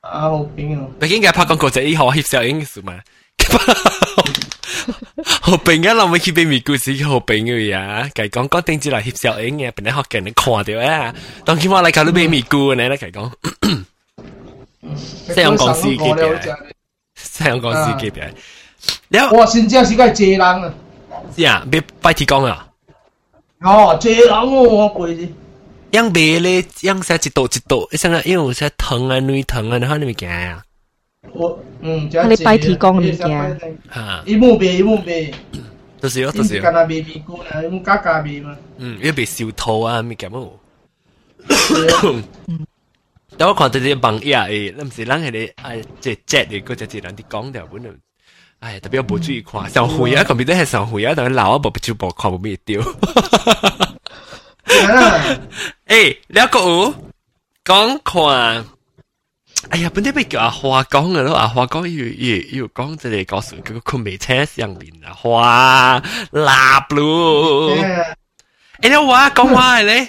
[0.01, 0.87] 啊，好饼啊！
[1.01, 2.95] 你应该拍广告就以后我翕小影嘅事嘛。
[5.41, 6.05] 好病啊！
[6.11, 11.15] 我去俾咪故事好病嘅呀，计讲讲顶住嚟翕小影嘅，俾你学嘅你看到啊！
[11.45, 13.31] 当佢话嚟搞到俾咪故呢，咧计讲。
[15.35, 16.57] 西洋公司嘅
[17.24, 18.22] 香港司機嚟。
[19.10, 20.74] 然後我先知有時佢係借人啊。
[21.36, 22.68] 知啊，別拜鐵工啊。
[23.62, 25.28] 哦，借人我攰啲。
[25.92, 30.64] 樣白咧，樣寫一道一道，一生啊，因為有些藤啊、軟藤啊，然後你咪驚啊。
[31.34, 33.58] 我嗯，即係拜鐵工你驚。
[33.94, 34.24] 嚇！
[34.26, 35.32] 一幕白一幕白。
[36.00, 36.60] 都是哦，都是。
[36.60, 38.58] 干那白白菇啦，用加加白嘛。
[38.78, 40.50] 嗯，要白小偷啊，咪驚冇。
[42.48, 42.66] 嗯。
[43.39, 45.47] 但我看到啲网页诶，你唔是人系你
[45.81, 47.91] 诶即系 jet 嘅嗰只字人哋讲掉本来。
[48.61, 52.81] 哎，特别我冇注意看，上回啊，个边都系上回啊，但系老啊冇就冇看冇咩掉。
[55.87, 56.95] 诶，两个有
[57.65, 58.65] 讲看，
[59.71, 67.77] 哎呀，本啲俾叫阿花讲嘅咯，阿花讲要要要讲即系告诉嗰个昆美车上面啊，花立咯。
[67.77, 68.07] 诶，
[68.83, 70.09] 你话讲话系咧？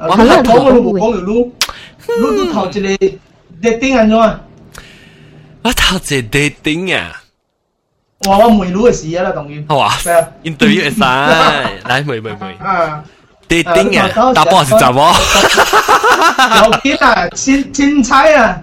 [0.00, 0.42] 我讲嘅
[0.74, 1.48] 都冇讲嘅咯，
[2.06, 3.18] 你你头一个
[3.62, 4.40] 你顶安怎啊？
[5.62, 7.22] 我头一 dating 啊！
[8.26, 8.38] 哇！
[8.38, 9.64] 我梅鲁嘅事啊啦，当然。
[9.68, 9.90] 哇！
[10.44, 12.54] interview 会晒，来梅梅梅。
[12.64, 13.02] 啊！
[13.48, 15.12] dating 啊，打波是怎么？
[16.64, 18.60] 有见啊，千千彩啊！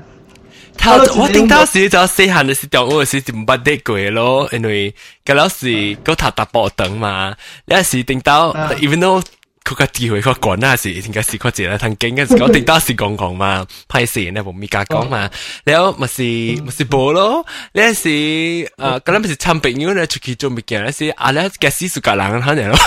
[0.77, 4.93] 头我顶到时就细汉嘅时候，我是唔捌 date 过咯，因为
[5.25, 5.67] 嗰阵时
[6.03, 7.33] 嗰头打波等嘛，
[7.65, 9.23] 有时顶到，even though
[9.67, 15.29] 佢个机会佢讲那时应该是佢自己腾经嘅时候，定当时讲讲嘛，派事咧冇咪加讲嘛，
[15.63, 22.77] 然后咪是咪是冇咯，呢时诶嗰阵咪是参朋友咧出去做物件咧是啊咧嘅死苏格兰可能咯，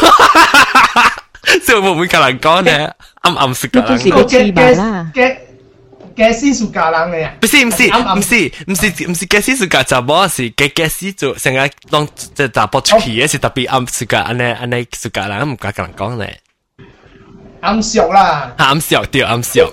[1.65, 2.93] 所以冇咪格兰讲咧，
[3.23, 3.89] 暗暗苏格兰。
[3.89, 5.11] 就是个气吧啦。
[6.17, 7.35] 嘅死苏格兰嘅呀？
[7.41, 16.39] 不是唔是唔是唔是唔是嘅死苏格就冇是嘅嘅死做成日当即系打波出去嘅是特别暗苏格安尼安尼苏格兰唔加格兰讲咧。
[17.61, 19.69] 暗熟啦，暗熟对暗熟，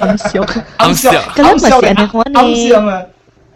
[0.00, 0.42] 暗熟
[0.76, 2.38] 暗熟，咁咪是安尼讲呢？
[2.38, 3.02] 暗熟啊，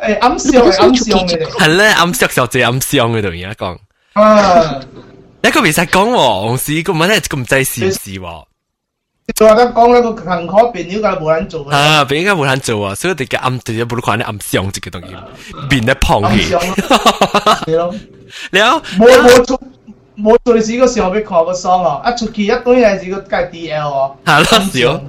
[0.03, 3.77] 诶暗熟系暗熟嘅，系咧暗熟就最暗熟嘅度而家讲。
[4.15, 4.81] 啊，
[5.43, 8.45] 一个未使讲喎，红事个问题咁滞事事喎。
[9.41, 15.15] 我得讲咧个行可变了嘅冇人做啊，变应该冇人做啊，所以我哋嘅暗对咗冇看啲暗香这个东西，
[15.71, 16.51] 变得胖嘅。
[17.65, 17.95] 系咯，
[18.51, 19.61] 你好，冇冇做。
[20.17, 24.17] 冇做事嗰时候俾看个丧哦，一出去一堆系是个计 D L 哦。
[24.25, 25.03] 系咯，笑。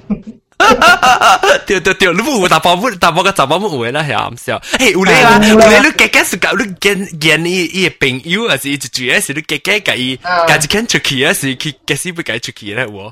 [1.66, 4.60] 对对对，你冇有大包冇大包个杂包冇有啦，系啱笑。
[4.80, 13.12] 诶，有你啊，有你你夹夹是夹你见见伊伊朋友，还是一住咧是你夹夹计伊，夹一间出去啊，是去夹是不计出去咧喎。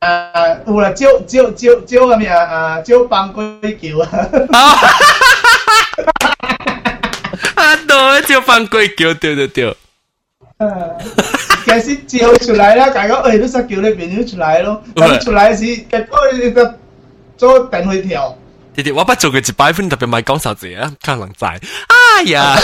[0.00, 3.44] 诶，有啦，招招招招咁样啊，招帮鬼
[3.76, 4.10] 叫啊。
[7.54, 9.74] 啊，对，招帮鬼叫，对对对。
[11.64, 14.82] 其实照出来啦，大家诶都识叫你变咗出来咯。
[14.94, 16.74] 咁出来时，结果你个
[17.36, 18.36] 做电去跳。
[18.74, 21.48] 弟弟，我不做佢一百分，特别咪讲手字啊，可能在。
[21.88, 22.56] 哎呀，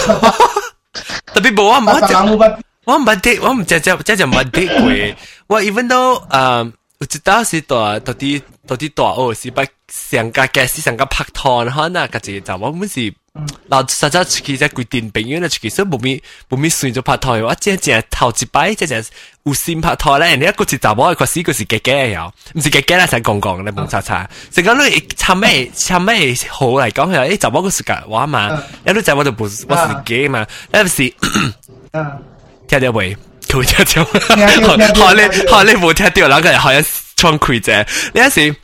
[1.34, 5.16] 特别冇我唔我我唔啲，我唔只只只只唔啲过。
[5.48, 13.12] 我 even though 诶，我知道是大到底到底大哦，是不上家嘅是上家拍拖，可能个字就我们是。
[13.69, 19.05] 刘实则出奇在贵定平，因为出奇都冇咪冇咪算咗拍台，我只只系头一摆，只只
[19.43, 20.35] 无线拍拖咧。
[20.35, 29.65] 你一个去就冇一个是，一个是惊惊又，唔是惊惊啦，想讲讲咧，蒙查查，成日都插咩插咩好嚟讲，又诶就冇个时间话嘛，一路就我就不不是
[30.05, 31.13] 惊嘛，有冇事？
[32.67, 32.91] 听到听到？
[33.47, 34.03] 佢听
[34.65, 36.83] 到，好咧好咧， 冇听到，两个人好像
[37.17, 38.55] 双开啫，你一时。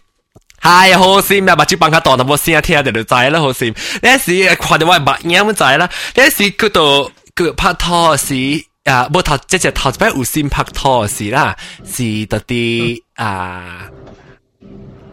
[0.63, 1.55] 系好闪啊！
[1.57, 3.75] 目睭放下档，冇声听就就知啦，好闪。
[4.03, 5.89] 呢时看到我目眼咁知啦。
[6.15, 13.87] 呢时佢度佢拍拖时啊，冇头即系头一摆有线拍拖时啦，是特啲啊，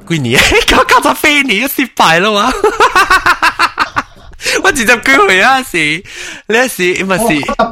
[0.10, 0.42] 几年？
[0.72, 2.52] 搞搞咗飞年失败啦嘛！
[4.64, 6.04] 我直接机会啊时，
[6.48, 7.26] 呢时因为是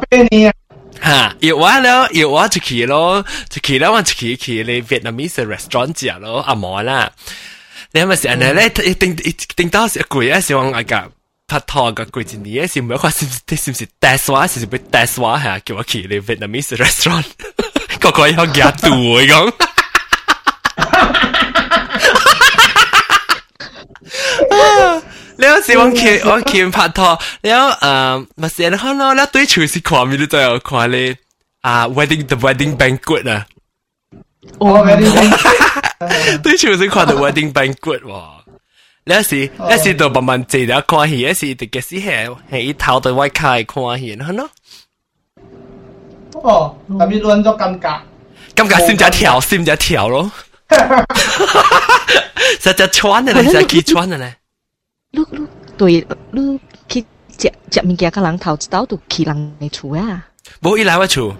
[0.10, 0.54] 飞年。
[1.02, 7.12] 哈，有话咯，有话出去咯，出去啦，我出去去你 Vietnamese restaurant 食咯，阿毛啦。
[7.92, 10.40] 你系咪成日咧一定一定到时攰啊？
[10.42, 11.06] 时往外夹
[11.48, 17.26] 拍拖个攰一年，是唔系话是唔是是唔是 test 话，是唔系 test 话系叫我去你 Vietnamese restaurant，
[18.00, 18.88] 个个要夹肚
[19.20, 19.54] 嚟讲。
[25.36, 31.16] 你有时我去我去拍拖，你有诶，咪成日看咯，你对厨师看咪都就有看你
[31.62, 33.46] 啊 wedding the wedding banquet 啊。
[34.60, 38.24] 哦，wedding 对住先看到 wedding banquet 喎。
[39.06, 44.50] 有时有时就慢慢坐咗看戏，有时就嘅时系系一头对外开看戏，系咯。
[46.42, 48.00] 哦，特别乱咗尴尬。
[48.56, 50.32] 尴尬先只跳，先只跳咯。
[52.62, 54.36] 实只穿嘅咧，实几穿嘅咧。
[55.12, 57.06] 你你对你去
[57.38, 60.26] 食食物件，甲人头知道都去人嘅厝啊。
[60.62, 61.36] 冇伊来我厝。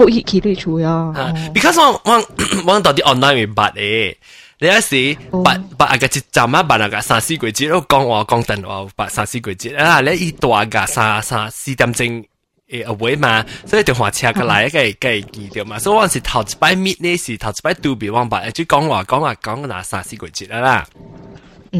[0.00, 1.12] 哦，伊去你厝啊。
[1.16, 4.16] 啊，because 我我我到啲 online 咪捌诶。
[4.58, 4.96] 你有时
[5.30, 12.24] 捌捌啊个一站啊，捌啊个三四季节，我讲话讲电话捌三四季节啊，你伊大个三三四点钟
[12.68, 20.86] 诶阿位嘛，所以电话车过来，计计记到嘛，所以我是头一摆 meet 呢是头一摆对比我捌，就讲话讲话讲嗱三四季节啦。
[21.76, 21.78] 嗯，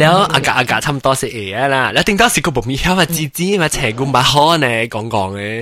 [0.00, 5.56] แล้วอากาศอากาศทำตัวเสียละแล้วติงตัวสิก็บ่มีเข้ามาจีจีมาแชร์กุมบาฮอเนี่ยกองกองเลย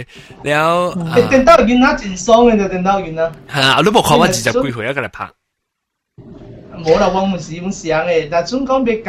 [0.46, 0.70] แล้ว
[1.32, 3.22] 电到见啊，真爽嘅就电到见啊。
[3.52, 5.18] 系啊，我都冇讲我二十几岁一个嚟拍。
[6.84, 8.88] 冇啦，我唔是咁想嘅，但总讲别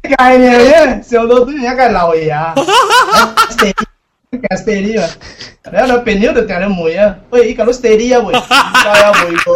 [0.00, 2.54] Castanheira, seu doutor já canal ia.
[4.48, 5.10] Castanheira.
[5.70, 7.18] Né, no pneu do cara moia.
[7.30, 8.32] Oi, cara, Castanheira, oi.
[8.32, 9.54] Vai, oi, pô.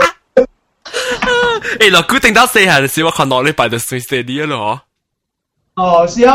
[1.81, 4.23] Ei, nó cứ tính đã xe hả, xíu còn nói lên bài được xuyên xe
[4.23, 4.77] đi rồi
[5.75, 6.29] Ờ, xíu,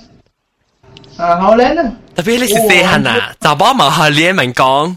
[1.19, 1.93] 啊，好靓啊！
[2.15, 4.95] 特别你是细汉啊，查某冇学练咪讲。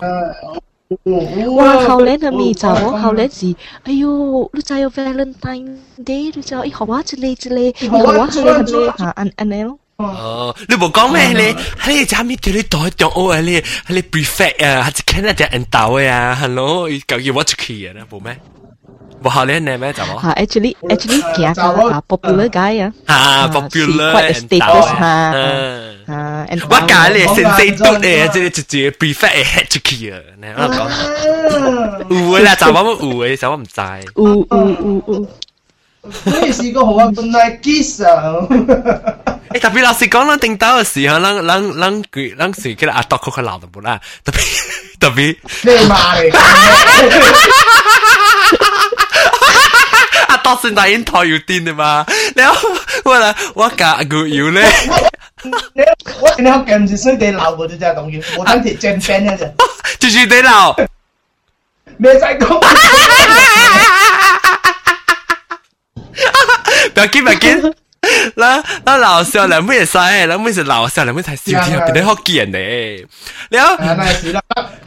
[1.55, 3.53] 哇，后年系咪就我后年是，
[3.83, 9.77] 哎呦，你知有 Valentine Day，你知有，咦，学话之类之类，你学话之类之类，吓，安安尼咯。
[9.97, 11.55] 哦，你冇讲咩咧？
[11.87, 13.63] 你啱啱对你代中学啊，你
[13.95, 18.37] 你 prefect 啊，还是 Canada 人导嘅啊，hello，究竟我出去啊，冇咩？
[19.23, 20.21] 冇学你呢咩就冇。
[20.21, 25.33] 吓，actually actually 其实啊，popular guy 啊，啊，popular quite a status 吓，
[26.05, 26.13] 吓，
[26.69, 32.37] 我教你先生都咧，即系直接 prefect 系 head 出去啊，你我讲。
[32.37, 33.81] 有啦，就我冇有嘅，就我唔知。
[34.15, 35.27] 有有有有。
[36.25, 38.45] 你试过好啊，本来 kiss 啊！
[39.55, 44.37] 诶特别老实讲，咱顶到嘅时候，咱咱咱佢咱是叫阿多佢佢闹到冇啦，特别
[44.99, 45.35] 特别。
[45.63, 46.31] 你妈嚟！
[50.39, 52.05] 阿多算大烟台要癫啊嘛！
[52.35, 52.41] 你
[53.03, 54.67] 我啦，我夹佢要咧。
[55.43, 55.83] 你
[56.19, 59.51] 我你好揿住水地闹嗰啲真系当然，我等条正 band 嘅啫。
[59.99, 60.87] 住住地闹。
[61.97, 62.59] 咩仔讲？
[66.93, 67.73] 不要紧，不要紧。
[68.35, 69.97] 那那老笑两妹使，
[70.27, 72.57] 两妹是老笑，两妹才笑啲，变得好见呢。
[73.49, 74.41] 了，那是啦。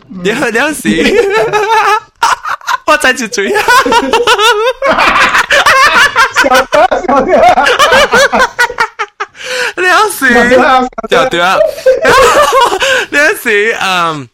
[0.09, 0.89] 了了是，
[2.86, 3.54] 我再去追。
[3.54, 3.64] 啊！
[9.76, 10.34] 两时，
[11.10, 11.58] 对对啊，
[13.10, 14.28] 有时，嗯，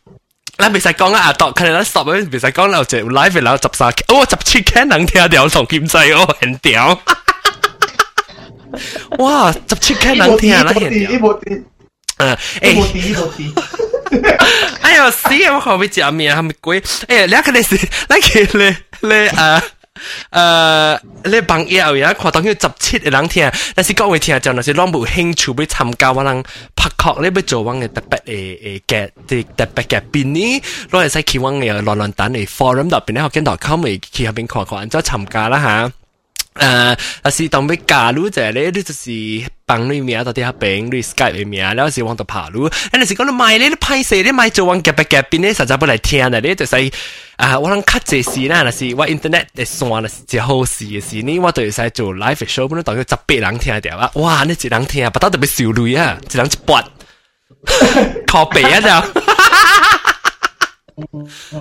[0.58, 7.00] 那未使讲啊，阿可能 stop 啊，未使讲，留住 live 留十三，哦，十七 can 能听条同剑仔哦，很屌，
[9.18, 11.40] 哇，十七 can 能听啊，很屌。
[12.19, 13.53] 嗯，诶，
[14.83, 15.55] 哎呦，死啊！
[15.55, 16.81] 我后尾食面系咪鬼？
[16.81, 18.77] 诶，你个你是，你个你
[19.15, 19.63] 你啊。
[20.31, 26.43] 诶，你朋友有看到佢十七嘅人听，但是各位听就那是拢无兴趣要参加我人
[26.75, 30.61] 拍壳，你要做我嘅特别诶诶嘅啲特别嘅边呢，
[30.91, 35.93] 攞嚟使去我嘅乱乱蛋嘅 forum 入边咧，学见到 com 嚟去入边看看，然之后参加啦吓。
[36.54, 39.10] 呃，但是当要加入者咧，你就是
[39.66, 46.76] 帮你名到底下病，你 Skype 的名，然后是往到爬路，那你是讲你买咧，你拍摄你买做往夹不夹边咧，实在不来听咧，你就是
[47.38, 56.84] 啊，我能 cut 这事啦，那是我 internet 的线啦，是最好事的事，你我都是做 live show，不能当个十八人听掉啊，哇，你一人听，不到特别受累啊，一人一半，
[58.28, 59.22] 靠背啊，就。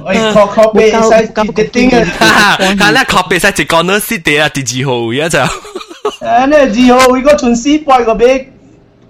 [0.06, 1.26] 哎，靠靠背晒一
[1.70, 2.56] 顶啊！
[2.78, 5.38] 啊，那靠背晒一个呢，是第啊第二号呀就。
[5.40, 8.50] 啊，那二号伊个存四百个杯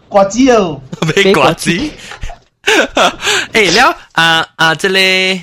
[0.09, 0.81] 瓜子哦，
[1.15, 1.71] 杯瓜子。
[3.53, 5.43] 哎了啊啊，这里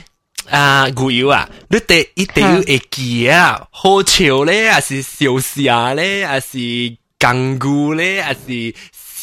[0.50, 6.96] 啊牛油啊，你得一定要会记啊，好笑咧，还是笑死啊咧，还是。
[7.18, 8.76] 干股咧，还是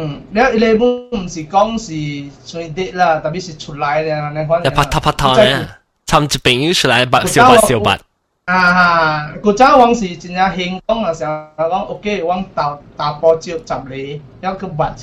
[0.00, 0.80] 嗯， 嗯，你你本
[1.22, 4.64] 唔是讲是最啲啦，特别是出来嘅，你看。
[4.64, 5.66] 一拍拖拍拖咧，
[6.06, 7.98] 参一朋友出来白小白小白。
[8.46, 14.94] 啊，古早往是真正兴讲啊，成日讲 OK，往打打波照十里，一个白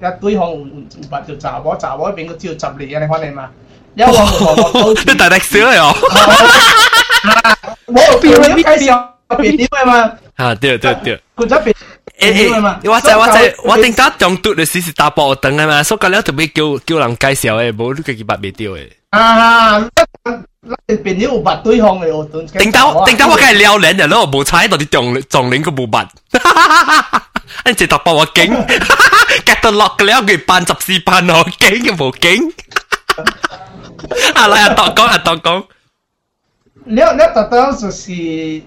[0.00, 0.66] 一对方有有
[1.10, 3.00] 白就查某，查某边个照十里啊？
[3.02, 3.50] 你看你嘛？
[3.96, 5.94] 一往往往都你大力少嚟哦！
[7.86, 10.12] 我表你介绍别点嘅嘛？
[10.36, 11.20] 啊，对对对。
[11.34, 11.72] 古早别。
[12.19, 12.49] 诶诶，
[12.83, 18.91] 我知我知，我顶搭中毒的时是打包等啊嘛，所以了特别叫叫人介绍诶，无你家己捌袂着诶。
[19.11, 19.79] 啊，
[20.23, 26.05] 咱朋友捌对方诶，我顶搭顶搭我甲伊撩人诶，我无猜到你撞撞人个无捌，
[27.65, 28.53] 你直打包我惊，
[29.45, 32.53] 夹到落个了，佢班十四班哦，惊嘅无惊。
[34.35, 35.63] 啊，来阿当讲阿当讲，
[36.85, 38.61] 了了，特登就是。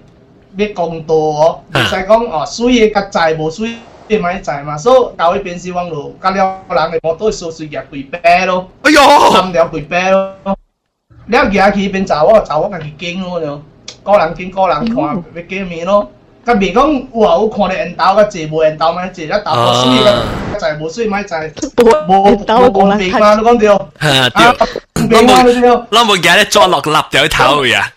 [0.56, 3.74] 要公道哦，唔使讲哦，水个债无水
[4.06, 9.00] 变买债嘛，所以搞一边是网络，甲了人个我都收水也贵白咯，哎呦，
[9.32, 10.34] 三了贵白咯，
[11.26, 13.62] 了举起边查我查我家己惊咯，就
[14.04, 14.96] 个人惊个人看
[15.34, 16.10] 要见面咯，
[16.44, 16.82] 甲未讲
[17.12, 21.50] 哇，我看到烟斗个借无烟斗买借，一斗个水个债无水买债，
[22.08, 24.54] 无无无公平嘛，你讲对， 哈
[25.08, 27.88] 对，那么那么今日抓落立掉去啊？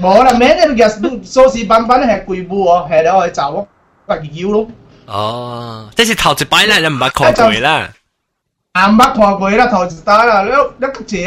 [0.00, 0.88] 冇啦，咩你嘅
[1.32, 3.66] 数字版版系贵部哦，系你去找我
[4.06, 4.68] 个腰咯。
[5.06, 7.88] 哦，即系头一摆咧，你唔捌看过啦。
[8.72, 11.26] 啊，唔捌看过啦，头一打啦，你你个字一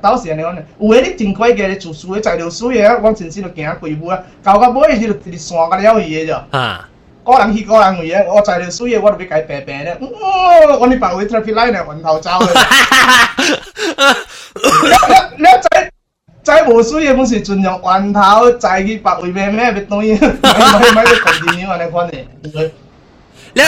[0.00, 6.56] 到时人哋讲，有诶你真快嘅，你做书嘅材料书嘅，我前时就行几步啊，到到尾你就直线个了嘢啫。
[6.56, 6.88] 啊，
[7.24, 9.98] 个人去个人嘅嘢，我材料书嘅我都俾计平平咧。
[10.00, 12.64] 哦，我呢白会 traffic line 系云头走嘅。
[15.36, 15.44] 你你
[16.42, 21.76] 仔仔无书嘅本是尽量云头，仔去白会咩咩别东西，买买买啲旧电影啊！
[21.82, 22.28] 你看你。
[22.42, 23.62] 你你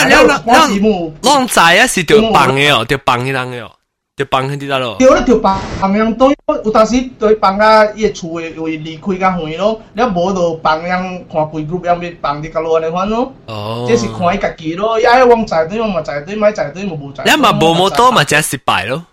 [0.77, 3.71] 你你浪仔啊是条棒嘅哦，条棒嘅人嘅哦。
[4.17, 4.97] 就放喺啲得咯。
[4.99, 9.81] 对咧，条放样都有当时对放啊，伊厝诶会离开较远咯。
[9.93, 13.33] 你无就放样看规 group 样要放啲角落嚟看咯。
[13.47, 14.99] 哦，这是看伊家己咯。
[14.99, 17.23] 也系往在对，往嘛在对，买在对，冇冇在。
[17.23, 19.05] 你嘛无摩多嘛，真系失败咯。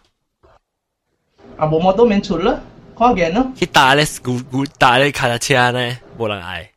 [1.57, 2.57] 啊，无摩多免出啦，
[2.97, 3.53] 看见咯。
[3.55, 6.71] 去打咧，古古打咧卡车咧，冇人爱。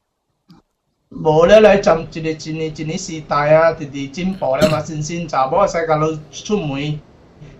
[1.09, 6.99] 无咧，嚟浸一个一年一年时代啊，直直进步咧嘛，新新查某世界都出门。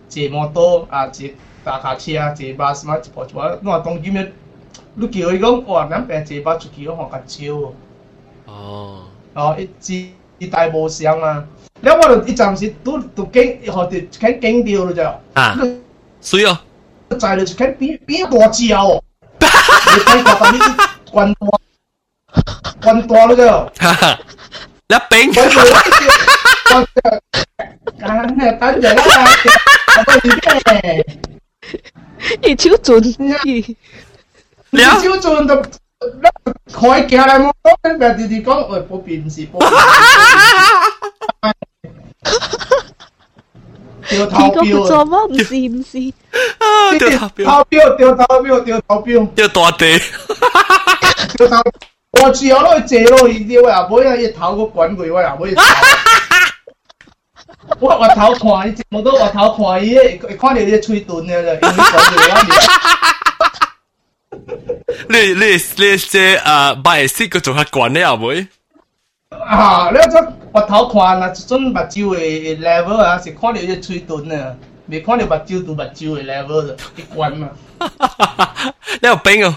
[0.08, 1.28] 坐摩托啊，坐
[1.64, 3.40] 大卡车啊，坐巴士嘛，一步一步。
[3.40, 4.32] 我话当今日，
[4.96, 7.74] 你叫伊讲，哇，咱平坐巴出去，我看较少。
[8.46, 9.04] 哦。
[9.34, 11.46] 哦，一时一代无相啊。
[11.82, 15.04] 了我就一阵时都都惊，学啲睇惊掉咯就。
[15.34, 15.58] 啊。
[16.22, 16.58] 水哦。
[17.20, 19.04] 在就是睇边边大只哦。
[19.40, 20.58] 你睇下当啲
[21.12, 21.48] 关大，
[22.82, 23.44] 关大咯就。
[23.80, 24.20] 哈哈。
[24.88, 25.34] 一饼。
[28.00, 28.92] 干系等住啦。
[32.44, 33.02] 伊手准，
[34.70, 35.54] 你手准就
[36.72, 39.62] 开镜嚟冇讲，跟住弟弟讲，喂，波比唔是波。
[44.10, 45.94] 掉投票，做乜唔是唔是？
[47.00, 50.00] 掉投票，投票，掉投票，掉投票，掉大地，
[51.38, 51.62] 掉投。
[52.22, 55.56] 我只有攞去借咯，依啲我又唔可以投个滚佢，我又唔可以。
[57.80, 61.96] 我我头看，你冇到我头看伊，会看到你吹断嘅啫，因为讲
[65.08, 68.48] 你你你即啊，拜四个做下惯咧，后尾
[69.30, 70.18] 啊，你即
[70.52, 74.56] 我头看啊，准目睭嘅 level 啊，是看到你吹断啊，
[74.88, 77.50] 未看到目睭到目睭嘅 level 就一关嘛。
[79.02, 79.56] 你有病哦！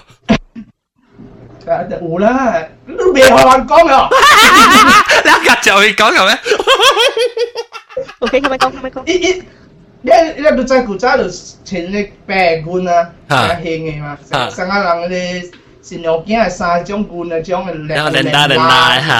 [1.66, 4.08] 有啦，你都未学人讲啊！
[5.24, 6.38] 你一日就去讲系咩？
[8.20, 9.06] OK，咁咪讲，咁咪讲。
[9.06, 9.42] 一一，
[10.02, 11.24] 你你都在古早就
[11.64, 15.52] 穿咧白裙啊，系兴嘅嘛，成成个人啲
[15.88, 19.10] 新娘囝系三种裙啊，种嘅靓靓大靓大吓。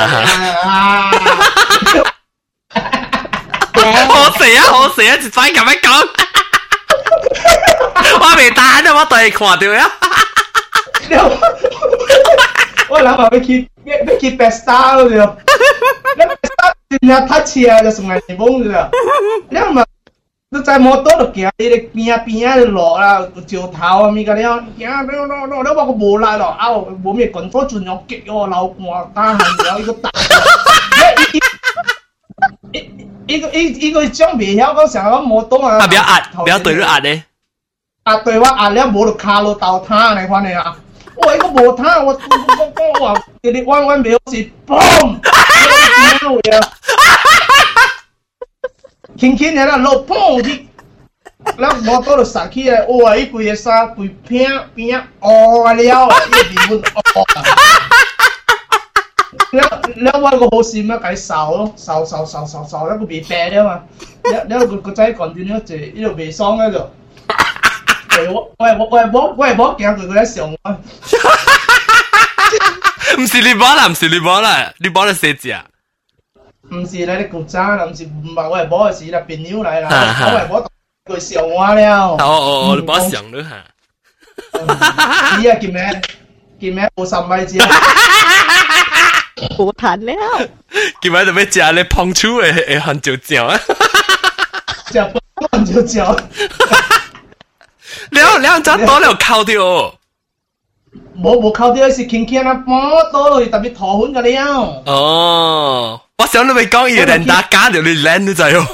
[3.85, 4.63] 好死啊！
[4.71, 5.15] 好死啊！
[5.15, 6.09] 一再咁样讲，
[8.21, 8.83] 我未打啊！
[8.95, 9.91] 我对看到呀。
[12.89, 15.37] 我谂下要去要去 best star 咯，
[16.17, 18.89] 你 best star 真系太似啊，就送嚟懵咗。
[19.51, 19.85] 你咪
[20.51, 26.69] 你在摩托度行，你哋边啊边啊落啦，照头啊咪个你行，你你你你话个无啦咯，啊
[27.03, 30.11] 冇咩滚火尽用激我流汗，但系有一个大。
[33.27, 37.25] 一个一一个将未晓讲成个摩托啊，啊，不要压，不要对住压咧。
[38.05, 40.77] 啊，对我压了冇就卡落倒塌你看你啊！
[41.17, 45.19] 我一个无他，我我我话你弯弯表示，嘣！
[49.19, 50.67] 轻轻嘅啦，落砰去，
[51.59, 53.17] แล้ว摩托就杀起来，哇！
[53.17, 55.93] 伊规个衫规片片哦了，伊面
[56.69, 56.83] 满
[57.15, 57.25] 哦。
[59.53, 59.69] แล้ว
[60.03, 60.97] แล้วว่า个好事咩？
[60.99, 63.71] 计扫咯，扫扫扫扫扫，一个未病啊嘛，
[64.25, 65.77] แล้วแล้ว个个仔讲点样做？
[65.77, 66.91] 呢度未爽喺度。
[68.33, 70.57] 我我我我我我我惊佢佢喺上我。
[73.19, 75.65] 唔是你帮啦，唔是你帮啦，你帮你写字啊？
[76.72, 78.06] 毋是咧，你古早啦，毋是
[78.36, 82.12] 嘛，我系无是啦，朋友来啦，我系无佢上我了。
[82.12, 83.50] 哦哦哦，你冇上你吓。
[85.40, 86.02] 你啊，见咩？
[86.60, 86.90] 见咩？
[86.96, 87.58] 冇三米子。
[89.58, 90.14] 冇谈了。
[91.02, 91.26] 见咩？
[91.26, 91.84] 就咩食咧？
[91.86, 93.60] 碰出诶诶，很少少啊。
[94.92, 95.02] 食
[95.52, 96.16] 很少少。
[98.12, 99.60] 了了，咱多了靠掉。
[101.18, 104.84] 冇冇靠掉，是轻轻啊，摸多去，特别头昏个了。
[104.86, 106.02] 哦。
[106.20, 108.68] 我想你咪講要人打假條你靚都滯咯，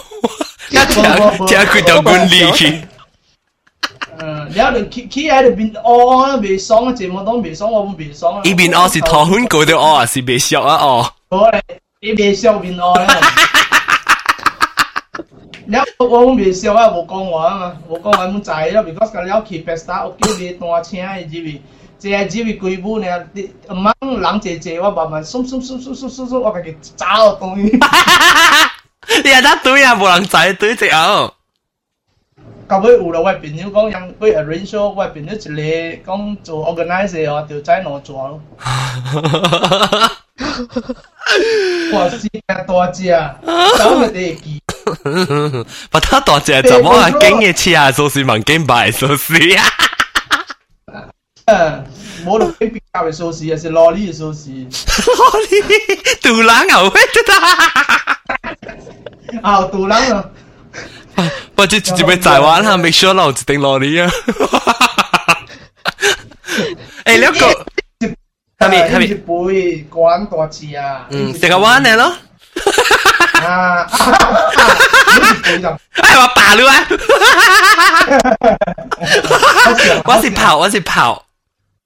[0.71, 1.03] 一聽
[1.47, 2.81] 聽佢就管理佢。
[4.17, 8.41] 誒，你喺度企企喺度邊哦，未爽嘅節目當未爽，我唔未爽。
[8.43, 11.13] 依邊哦是唐坤過的哦，是未笑啊哦。
[11.29, 11.61] 我係
[12.01, 12.93] 你未笑邊哦。
[15.67, 21.61] 你我我未笑啊，冇講話啊嘛，冇講話咁滯咯，because 你喺企 best 打，我叫你當我請你知唔知？
[22.08, 23.06] 系只位几部呢？
[23.32, 27.78] 你唔啱冷姐姐我慢慢松松松松松松松，我家己找东西。
[29.22, 31.34] 你系得对啊，冇人仔对只哦。
[32.68, 38.40] 到尾有啦，我朋友讲让佢 arrange 我朋友一个讲做 organize 哦，就在攞做咯。
[41.92, 42.08] 哇！
[42.08, 44.62] 是大只啊，咁咪得记。
[45.90, 47.10] 把他大只怎么啊？
[47.10, 49.64] 经嘅车啊，数是问经摆数是啊。
[51.46, 51.84] 嗯，
[52.24, 54.50] 冇得比较嘅数是，系萝莉嘅数是。
[54.50, 54.70] 萝
[55.50, 57.48] 莉，杜兰牛咩得啊？
[59.42, 60.24] 啊，杜兰啊！
[61.56, 64.08] 或者直接俾台湾下，make sure 留一定萝莉啊。
[67.04, 67.64] 诶，呢个。
[68.60, 69.06] 系咪系咪？
[69.14, 71.06] 背关大字啊！
[71.10, 72.12] 嗯，食个湾嚟咯。
[73.42, 73.86] 啊！
[76.02, 76.86] 哎，我爸了啊！
[80.04, 81.24] 我是跑，我是跑，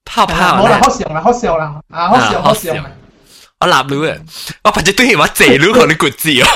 [0.09, 0.35] 跑跑。
[0.57, 2.73] 好啦，好笑啦，好笑啦，啊，好笑，好笑。
[3.61, 4.19] 我立了啊！
[4.65, 6.47] 我拍只对我借了佢啲骨子哦。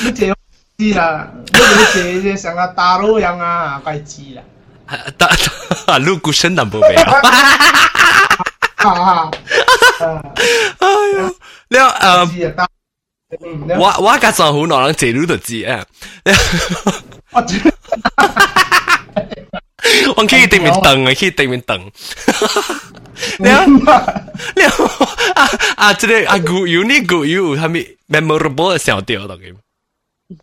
[0.00, 0.34] 你借
[0.78, 1.84] 知啦，你
[2.22, 4.42] 借像个大佬样啊，该知啦。
[5.18, 5.26] 大
[5.86, 5.98] 啊，
[13.30, 15.78] ลูกกูฉันนำบ่ไปอ่ะ哎呀แล้วเอ่อว่าว่าก็สอนหูหนอลังเจรู้ตัวจีอ่ะ
[20.16, 21.72] 我可以对面等啊，可以对面等。
[23.44, 23.60] แล้ว
[24.58, 24.74] แล้ว
[25.38, 25.40] 啊
[25.76, 27.76] 啊，这个啊古有呢古有，系咪
[28.08, 29.54] memorable 嘅小调到嘅？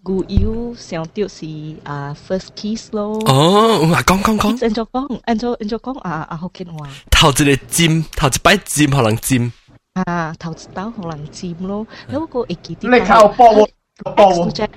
[0.03, 1.45] 古有上吊是
[1.83, 3.19] 啊 first kiss 咯。
[3.25, 4.63] 哦，话讲讲讲。
[4.63, 6.87] 按照讲，按照按照讲啊啊福建话。
[7.09, 9.51] 头一个尖，头一摆尖可能尖。
[9.94, 12.90] 啊，頭包可能佔咯，有一個會記啲。
[12.92, 13.68] 你靠波喎，
[14.14, 14.68] 波喎，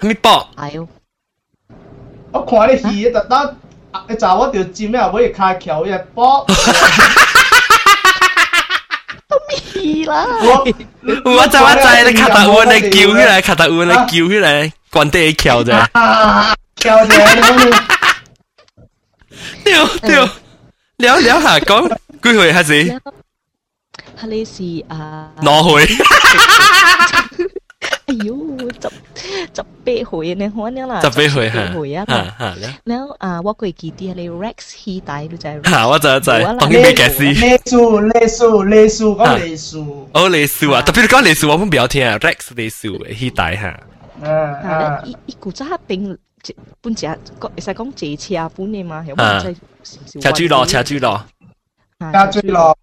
[0.00, 0.48] 咩波？
[0.56, 0.88] 係哦。
[2.32, 3.56] 我看你戲特登，
[4.08, 4.98] 你查我條尖咩？
[5.10, 6.46] 尾卡橋一波。
[9.82, 10.26] 咩啦？
[10.40, 10.64] 我
[11.30, 15.86] 我就我就你卡特烏你叫起來，卡特烏你叫起來，關帝橋啫。
[16.76, 17.74] 橋啫。
[19.64, 20.28] 屌屌，
[20.96, 21.88] 聊聊下講，
[22.22, 23.00] 幾回開始？
[24.16, 26.02] 他呢是啊，攞去。
[28.06, 28.34] 哎呦，
[28.80, 28.90] 執
[29.54, 32.04] 執背回呢，可能啦，執背回哈，回啊，
[32.84, 46.16] 然後啊，我佢記啲係你 Rex 希帶都就係，嚇我就就係，當佢未解釋，你數你數你數，講你數，哦你數啊，特別講你數，我們不要聽啊，Rex 你數希帶哈，啊，一一股渣冰。
[46.80, 49.48] 半隻會使講借車半嘅嘛，有冇即
[50.18, 50.20] 係？
[50.22, 51.24] 車主咯，車主咯，
[52.12, 52.76] 車主咯。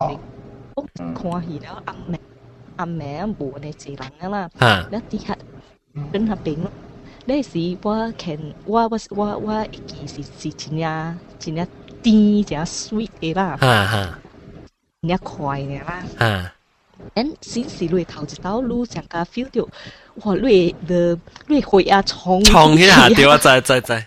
[0.79, 2.19] 我看戲了，阿妹
[2.77, 5.37] 阿妹無呢一人啊啦，那底下
[6.11, 6.57] 跟下邊，
[7.25, 11.67] 那時我看我我我我一記是是真呀真呀
[12.01, 14.19] 甜真呀 sweet 嘅啦，哈哈，
[15.01, 16.53] 真呀快嘅啦，哈。
[17.15, 19.67] 咱先是瑞头一道路上加 feel 到，
[20.25, 21.17] 哇瑞的
[21.47, 24.05] 瑞回啊冲冲起下对啊，在在在，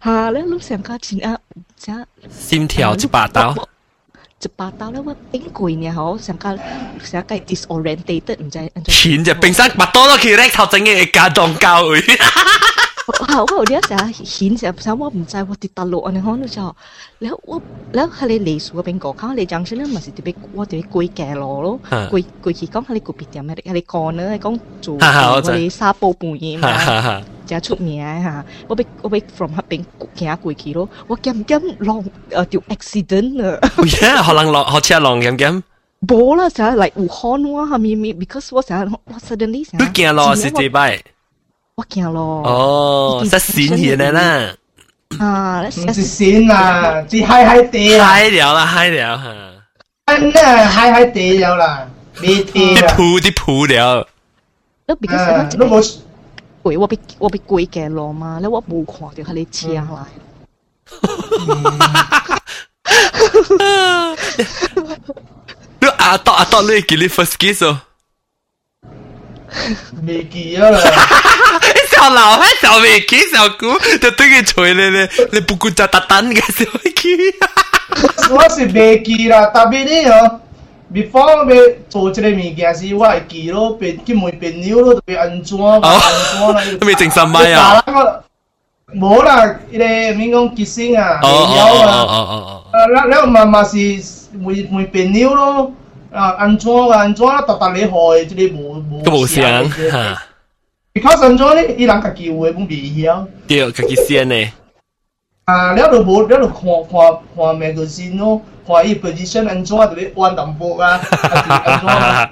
[0.00, 1.38] 哈，咱路上加真啊，
[1.76, 3.54] 真心跳一把刀。
[4.40, 6.56] 就八到了，我冰鬼嘢好，想个
[7.02, 8.70] 想个 disoriented，唔知。
[8.86, 11.80] 钱就冰山八多了，佢咧头真嘅加当价。
[13.07, 14.53] 加ชิ้น啊，只心跳一把刀。
[14.53, 14.53] จะปาตาแล้วว่าเป็นกุยเนี่ยเขาสังกัดสังกัด disorientated 唔知钱就冰山拔多都佢叻头整嘅假当教佢。
[14.53, 16.75] 啊，我有啲成显成想我唔知我跌大陆啊，你可能就
[17.19, 23.55] แล้ว我แล้ว佢哋嚟数嗰边个，佢哋จัง先咧，咪是特别我特别贵嘅咯咯，贵贵佢讲佢哋个别点咩？
[23.55, 28.45] 佢哋讲咧讲做佢哋沙煲半嘢嘛，就出名吓。
[28.67, 29.83] 我俾我俾 from 嗰边
[30.15, 33.59] 行过去咯，我惊惊浪诶条 accident 啊！
[34.01, 35.61] 呀，可能浪学车浪惊惊。
[36.07, 38.13] 冇啦，成日嚟武汉喎，系咪咪？
[38.13, 39.83] because 我成日我 suddenly 成日。
[39.83, 41.01] 都惊咯，是这摆。
[41.78, 42.42] 我驚咯。
[42.42, 44.52] 哦，識閃現的啦。
[45.20, 48.04] 啊，唔是閃啦，只嗨嗨地啦。
[48.04, 49.32] 嗨了啦，嗨了哈。
[50.06, 51.88] 真係嗨嗨地了啦，
[52.20, 52.88] 未地啦。
[52.96, 54.08] 鋪啲鋪了。
[54.86, 55.96] 都 because 都冇
[56.62, 60.04] 鬼，我俾我俾鬼嘅咯嘛，你我冇看到係你請嚟。
[65.80, 67.82] 你阿多阿多，你叫你 first kiss 哦。
[70.05, 70.79] 未记啊啦！
[71.91, 77.17] 小老汉小未记小姑就对佢吹咧咧，你不顾就特登嘅小记。
[78.33, 80.39] 我是未记啦，特别呢哦。
[80.93, 85.89] before 要做一个物件是我会记咯，变去问朋友咯，特别安怎安怎
[86.53, 86.61] 啦？
[86.85, 87.83] 未整三麦啊？
[88.95, 91.87] 冇啦，迄个免讲吉星啊，未晓啊。
[91.87, 92.63] 哦哦哦哦。
[92.71, 95.71] 啊，然然后嘛嘛是问问朋友咯。
[96.11, 96.97] 啊，安怎啊？
[96.99, 97.41] 安怎啊？
[97.41, 99.01] 逐逐你害，即个无无。
[99.03, 100.21] 都无声吓。
[100.93, 101.63] because 安怎呢？
[101.77, 103.27] 伊人家己有诶，本未晓。
[103.47, 104.35] 对，家己先呢。
[105.45, 111.01] 啊，了就无，了就看看看 magazine 咯，看伊 position 安怎，特别弯淡薄啊，
[111.65, 112.29] 安怎啊？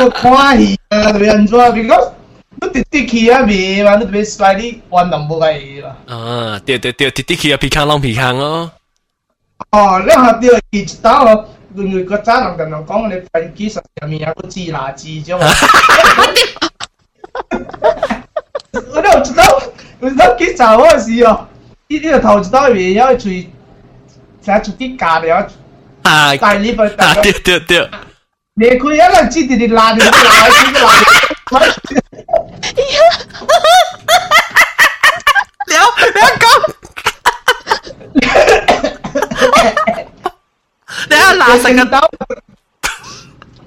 [0.00, 1.58] 我看戏啊，特别安怎？
[1.58, 2.12] because
[2.58, 3.96] 你直直去啊未嘛？
[3.96, 5.96] 你特别 slightly 弯淡薄嘅嘢嘛。
[6.06, 8.70] 啊，对对对，直直去啊，皮康啷皮康哦。
[9.72, 11.44] 哦，你下掉一刀哦。
[11.74, 15.46] 原来个渣人同人讲你飞机上面有个字拿字啫嘛。
[18.92, 19.62] 我都唔知道，
[20.00, 21.46] 唔知道几查嗰时哦，
[21.88, 23.50] 呢呢个头知道未有最
[24.44, 25.48] 成日出啲假了。
[26.02, 27.90] 啊，大呢份啊，对对对。
[28.58, 30.48] 你佢一路知你拉你拉你拉。
[30.48, 30.92] 了了
[31.50, 31.60] 讲。
[35.66, 35.80] 你啊
[41.30, 42.00] 拿成个刀，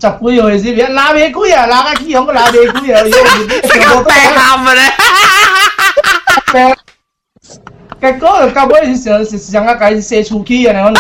[0.02, 1.66] 十几回事，别拿咩鬼啊？
[1.66, 3.02] 拿个气红个拿咩鬼啊？
[3.04, 4.80] 成个病喊啊你！
[6.52, 6.76] 病，
[8.02, 10.90] 结果就根本上是上个计射出去啊！
[10.90, 11.00] 你讲。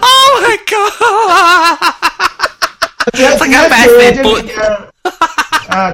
[0.00, 1.78] Oh my god！
[3.38, 3.92] 成个病死
[4.22, 4.26] 本
[5.68, 5.92] 啊！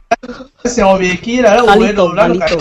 [0.64, 2.58] 上未记啦，有喺度啦，计。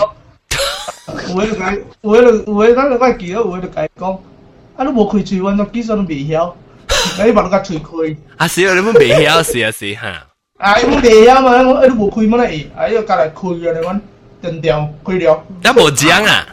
[1.28, 4.18] 有迄就解，有迄就有迄咱就解记了，有迄就解讲，
[4.76, 6.52] 啊你无开喙，阮都基础都未晓，
[7.24, 8.16] 你把你个喙开。
[8.36, 10.26] 啊是啊，你冇未晓是啊是哈。
[10.58, 11.50] 啊，你冇未晓嘛？
[11.70, 12.66] 我你无开乜嚟？
[12.76, 13.78] 啊，要隔嚟开啊！
[13.78, 14.00] 你讲
[14.42, 15.44] 断掉开了。
[15.64, 16.46] 一无奖啊？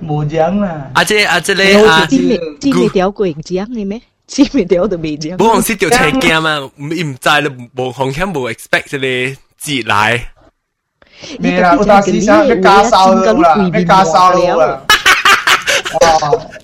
[0.00, 0.90] 无奖啦。
[0.94, 4.00] 啊这啊这咧啊，知未知未掉过奖嘅咩？
[4.26, 5.36] 知未掉就未奖。
[5.36, 6.60] 冇讲是掉车镜嘛？
[6.76, 9.06] 唔唔知你无红响无 expect 这个
[9.62, 9.86] 节
[11.39, 13.25] Mira, là utasi sa me ka sao ờ.
[13.27, 14.79] À, lu la, me ka sao lu la.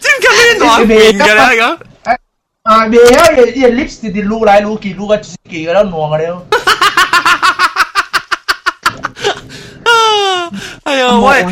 [0.01, 1.70] Jin ka ni no min ka la ga.
[2.64, 5.36] À bé á, ye ye lips thì thì lu lại lu kỳ lu cái gì
[5.49, 6.41] kỳ đó nuông cái đó.
[10.84, 11.43] Ai ơi, vậy.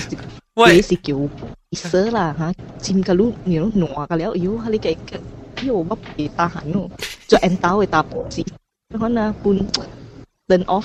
[0.56, 1.30] Vậy thì kiểu
[1.72, 2.51] sợ là hả,
[2.82, 5.20] chim cái lu nhiều nuông cái léo yếu hay cái cái
[5.62, 6.89] yếu bắp bị ta hẳn luôn.
[7.28, 8.43] Cho em tao về tập sĩ.
[8.93, 9.60] Nó là bun
[10.47, 10.82] turn off.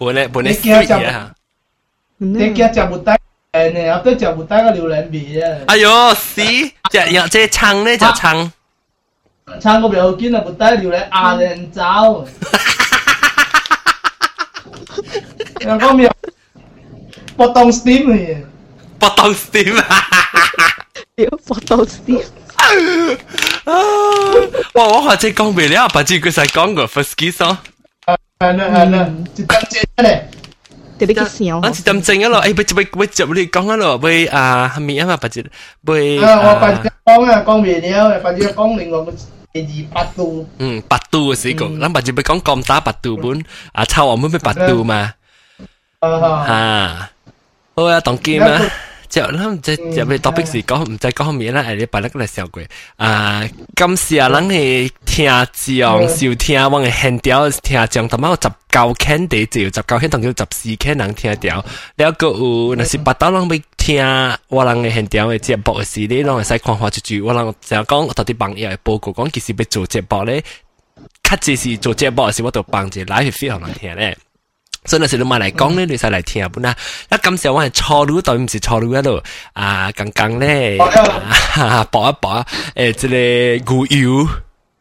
[0.00, 1.34] 本嚟本嚟 street 嘢吓。
[2.18, 3.10] 你叫食唔低
[3.52, 3.92] 诶呢？
[3.92, 5.58] 我都食唔低个榴莲味啊！
[5.68, 6.42] 哎呦，死！
[6.90, 8.50] 只有只撑呢就撑。
[9.60, 10.42] 撑个唔要紧啊！
[10.46, 12.26] 唔低榴莲亚人走。
[15.60, 16.10] 人讲咩？
[17.36, 18.44] 不当 steam 嘅。
[18.98, 20.06] 不当 steam 啊！
[21.16, 22.22] 屌，不当 steam。
[23.64, 23.74] 哇！
[24.74, 27.58] 我或者讲未了，把这个才讲过 first kiss 哦。
[28.40, 30.28] 系啦系啦，一点正咧。
[30.98, 31.58] 特别嘅笑。
[31.62, 35.16] 我一点正啊咯，诶，不不不接你讲啊咯，会啊，系咪啊嘛？
[35.18, 35.44] 不接
[35.86, 36.18] 会。
[36.24, 39.12] 啊，我把只讲啊，讲未了，把只讲另外个
[39.52, 40.48] 第二百度。
[40.58, 45.12] 嗯，百度嘅死个，咱把只不讲咁打百度本，啊，抄我们咩百度嘛？
[46.00, 47.10] 啊，
[47.76, 48.38] 好啊，当机
[49.11, 49.21] 嘛。
[49.21, 52.63] 就咱即入嚟 topic 是講唔知講咩啦，誒你擺得嚟笑過
[52.95, 53.43] 啊！
[53.75, 61.63] 今時啊，咱係聽講收听，我係現條聽講，同埋有十九圈地就十九圈，同叫十四圈人聽掉。
[61.97, 64.05] 了個有，若是八刀人要聽
[64.47, 70.41] 我人嘅現條嘅節目嘅時，你攏會使看下一句，我人成日講到啲朋友嘅報告讲，其实要做節目咧，
[71.21, 74.17] 較濟是做節目嘅時，我都幫一 live feed 互人聽咧。
[74.84, 76.74] 所以那时你买嚟讲咧，你使嚟听本啦。
[77.10, 79.22] 一感谢我系错路对唔是错路嗰度
[79.52, 83.86] 啊，刚刚咧搏一搏诶，即系牛
[84.20, 84.28] 油。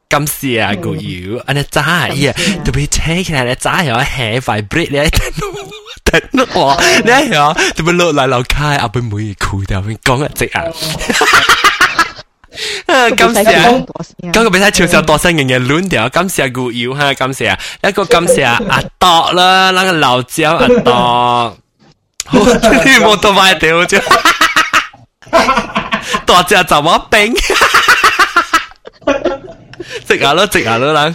[0.07, 2.31] 感谢啊，牛油，安尼炸嘢，
[2.63, 5.09] 特别车起来咧，炸又系 vibrate 咧，
[6.03, 6.21] 等
[6.53, 10.63] 我，你系啊，特别落嚟落开，阿妹妹哭掉，讲一只啊。
[13.17, 13.85] 感谢，
[14.31, 21.57] 嗰个比赛超少多声嘅嘢乱掉，感谢古妖哈，感谢一个感谢阿朵啦，那个老椒阿朵，
[22.31, 24.01] 冇多买掉啫，
[26.25, 27.35] 多谢怎么冰，
[30.07, 31.13] 食下咯，食下咯啦。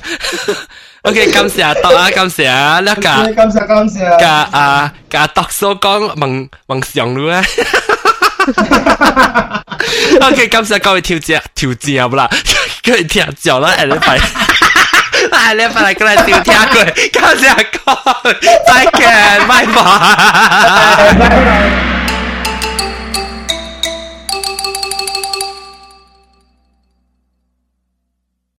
[1.02, 7.42] OK，感谢阿朵啊，感谢啊，呢个感谢感谢，个啊个朵所讲梦梦想路啊。
[10.21, 12.29] OK，感謝各位調節調節啦，
[12.83, 17.91] 各位聽咗啦，下禮拜，下禮拜嚟過嚟調聽佢，感謝各
[18.29, 18.33] 位，
[18.67, 19.01] 再見，
[19.47, 19.65] 拜
[21.17, 21.94] 拜。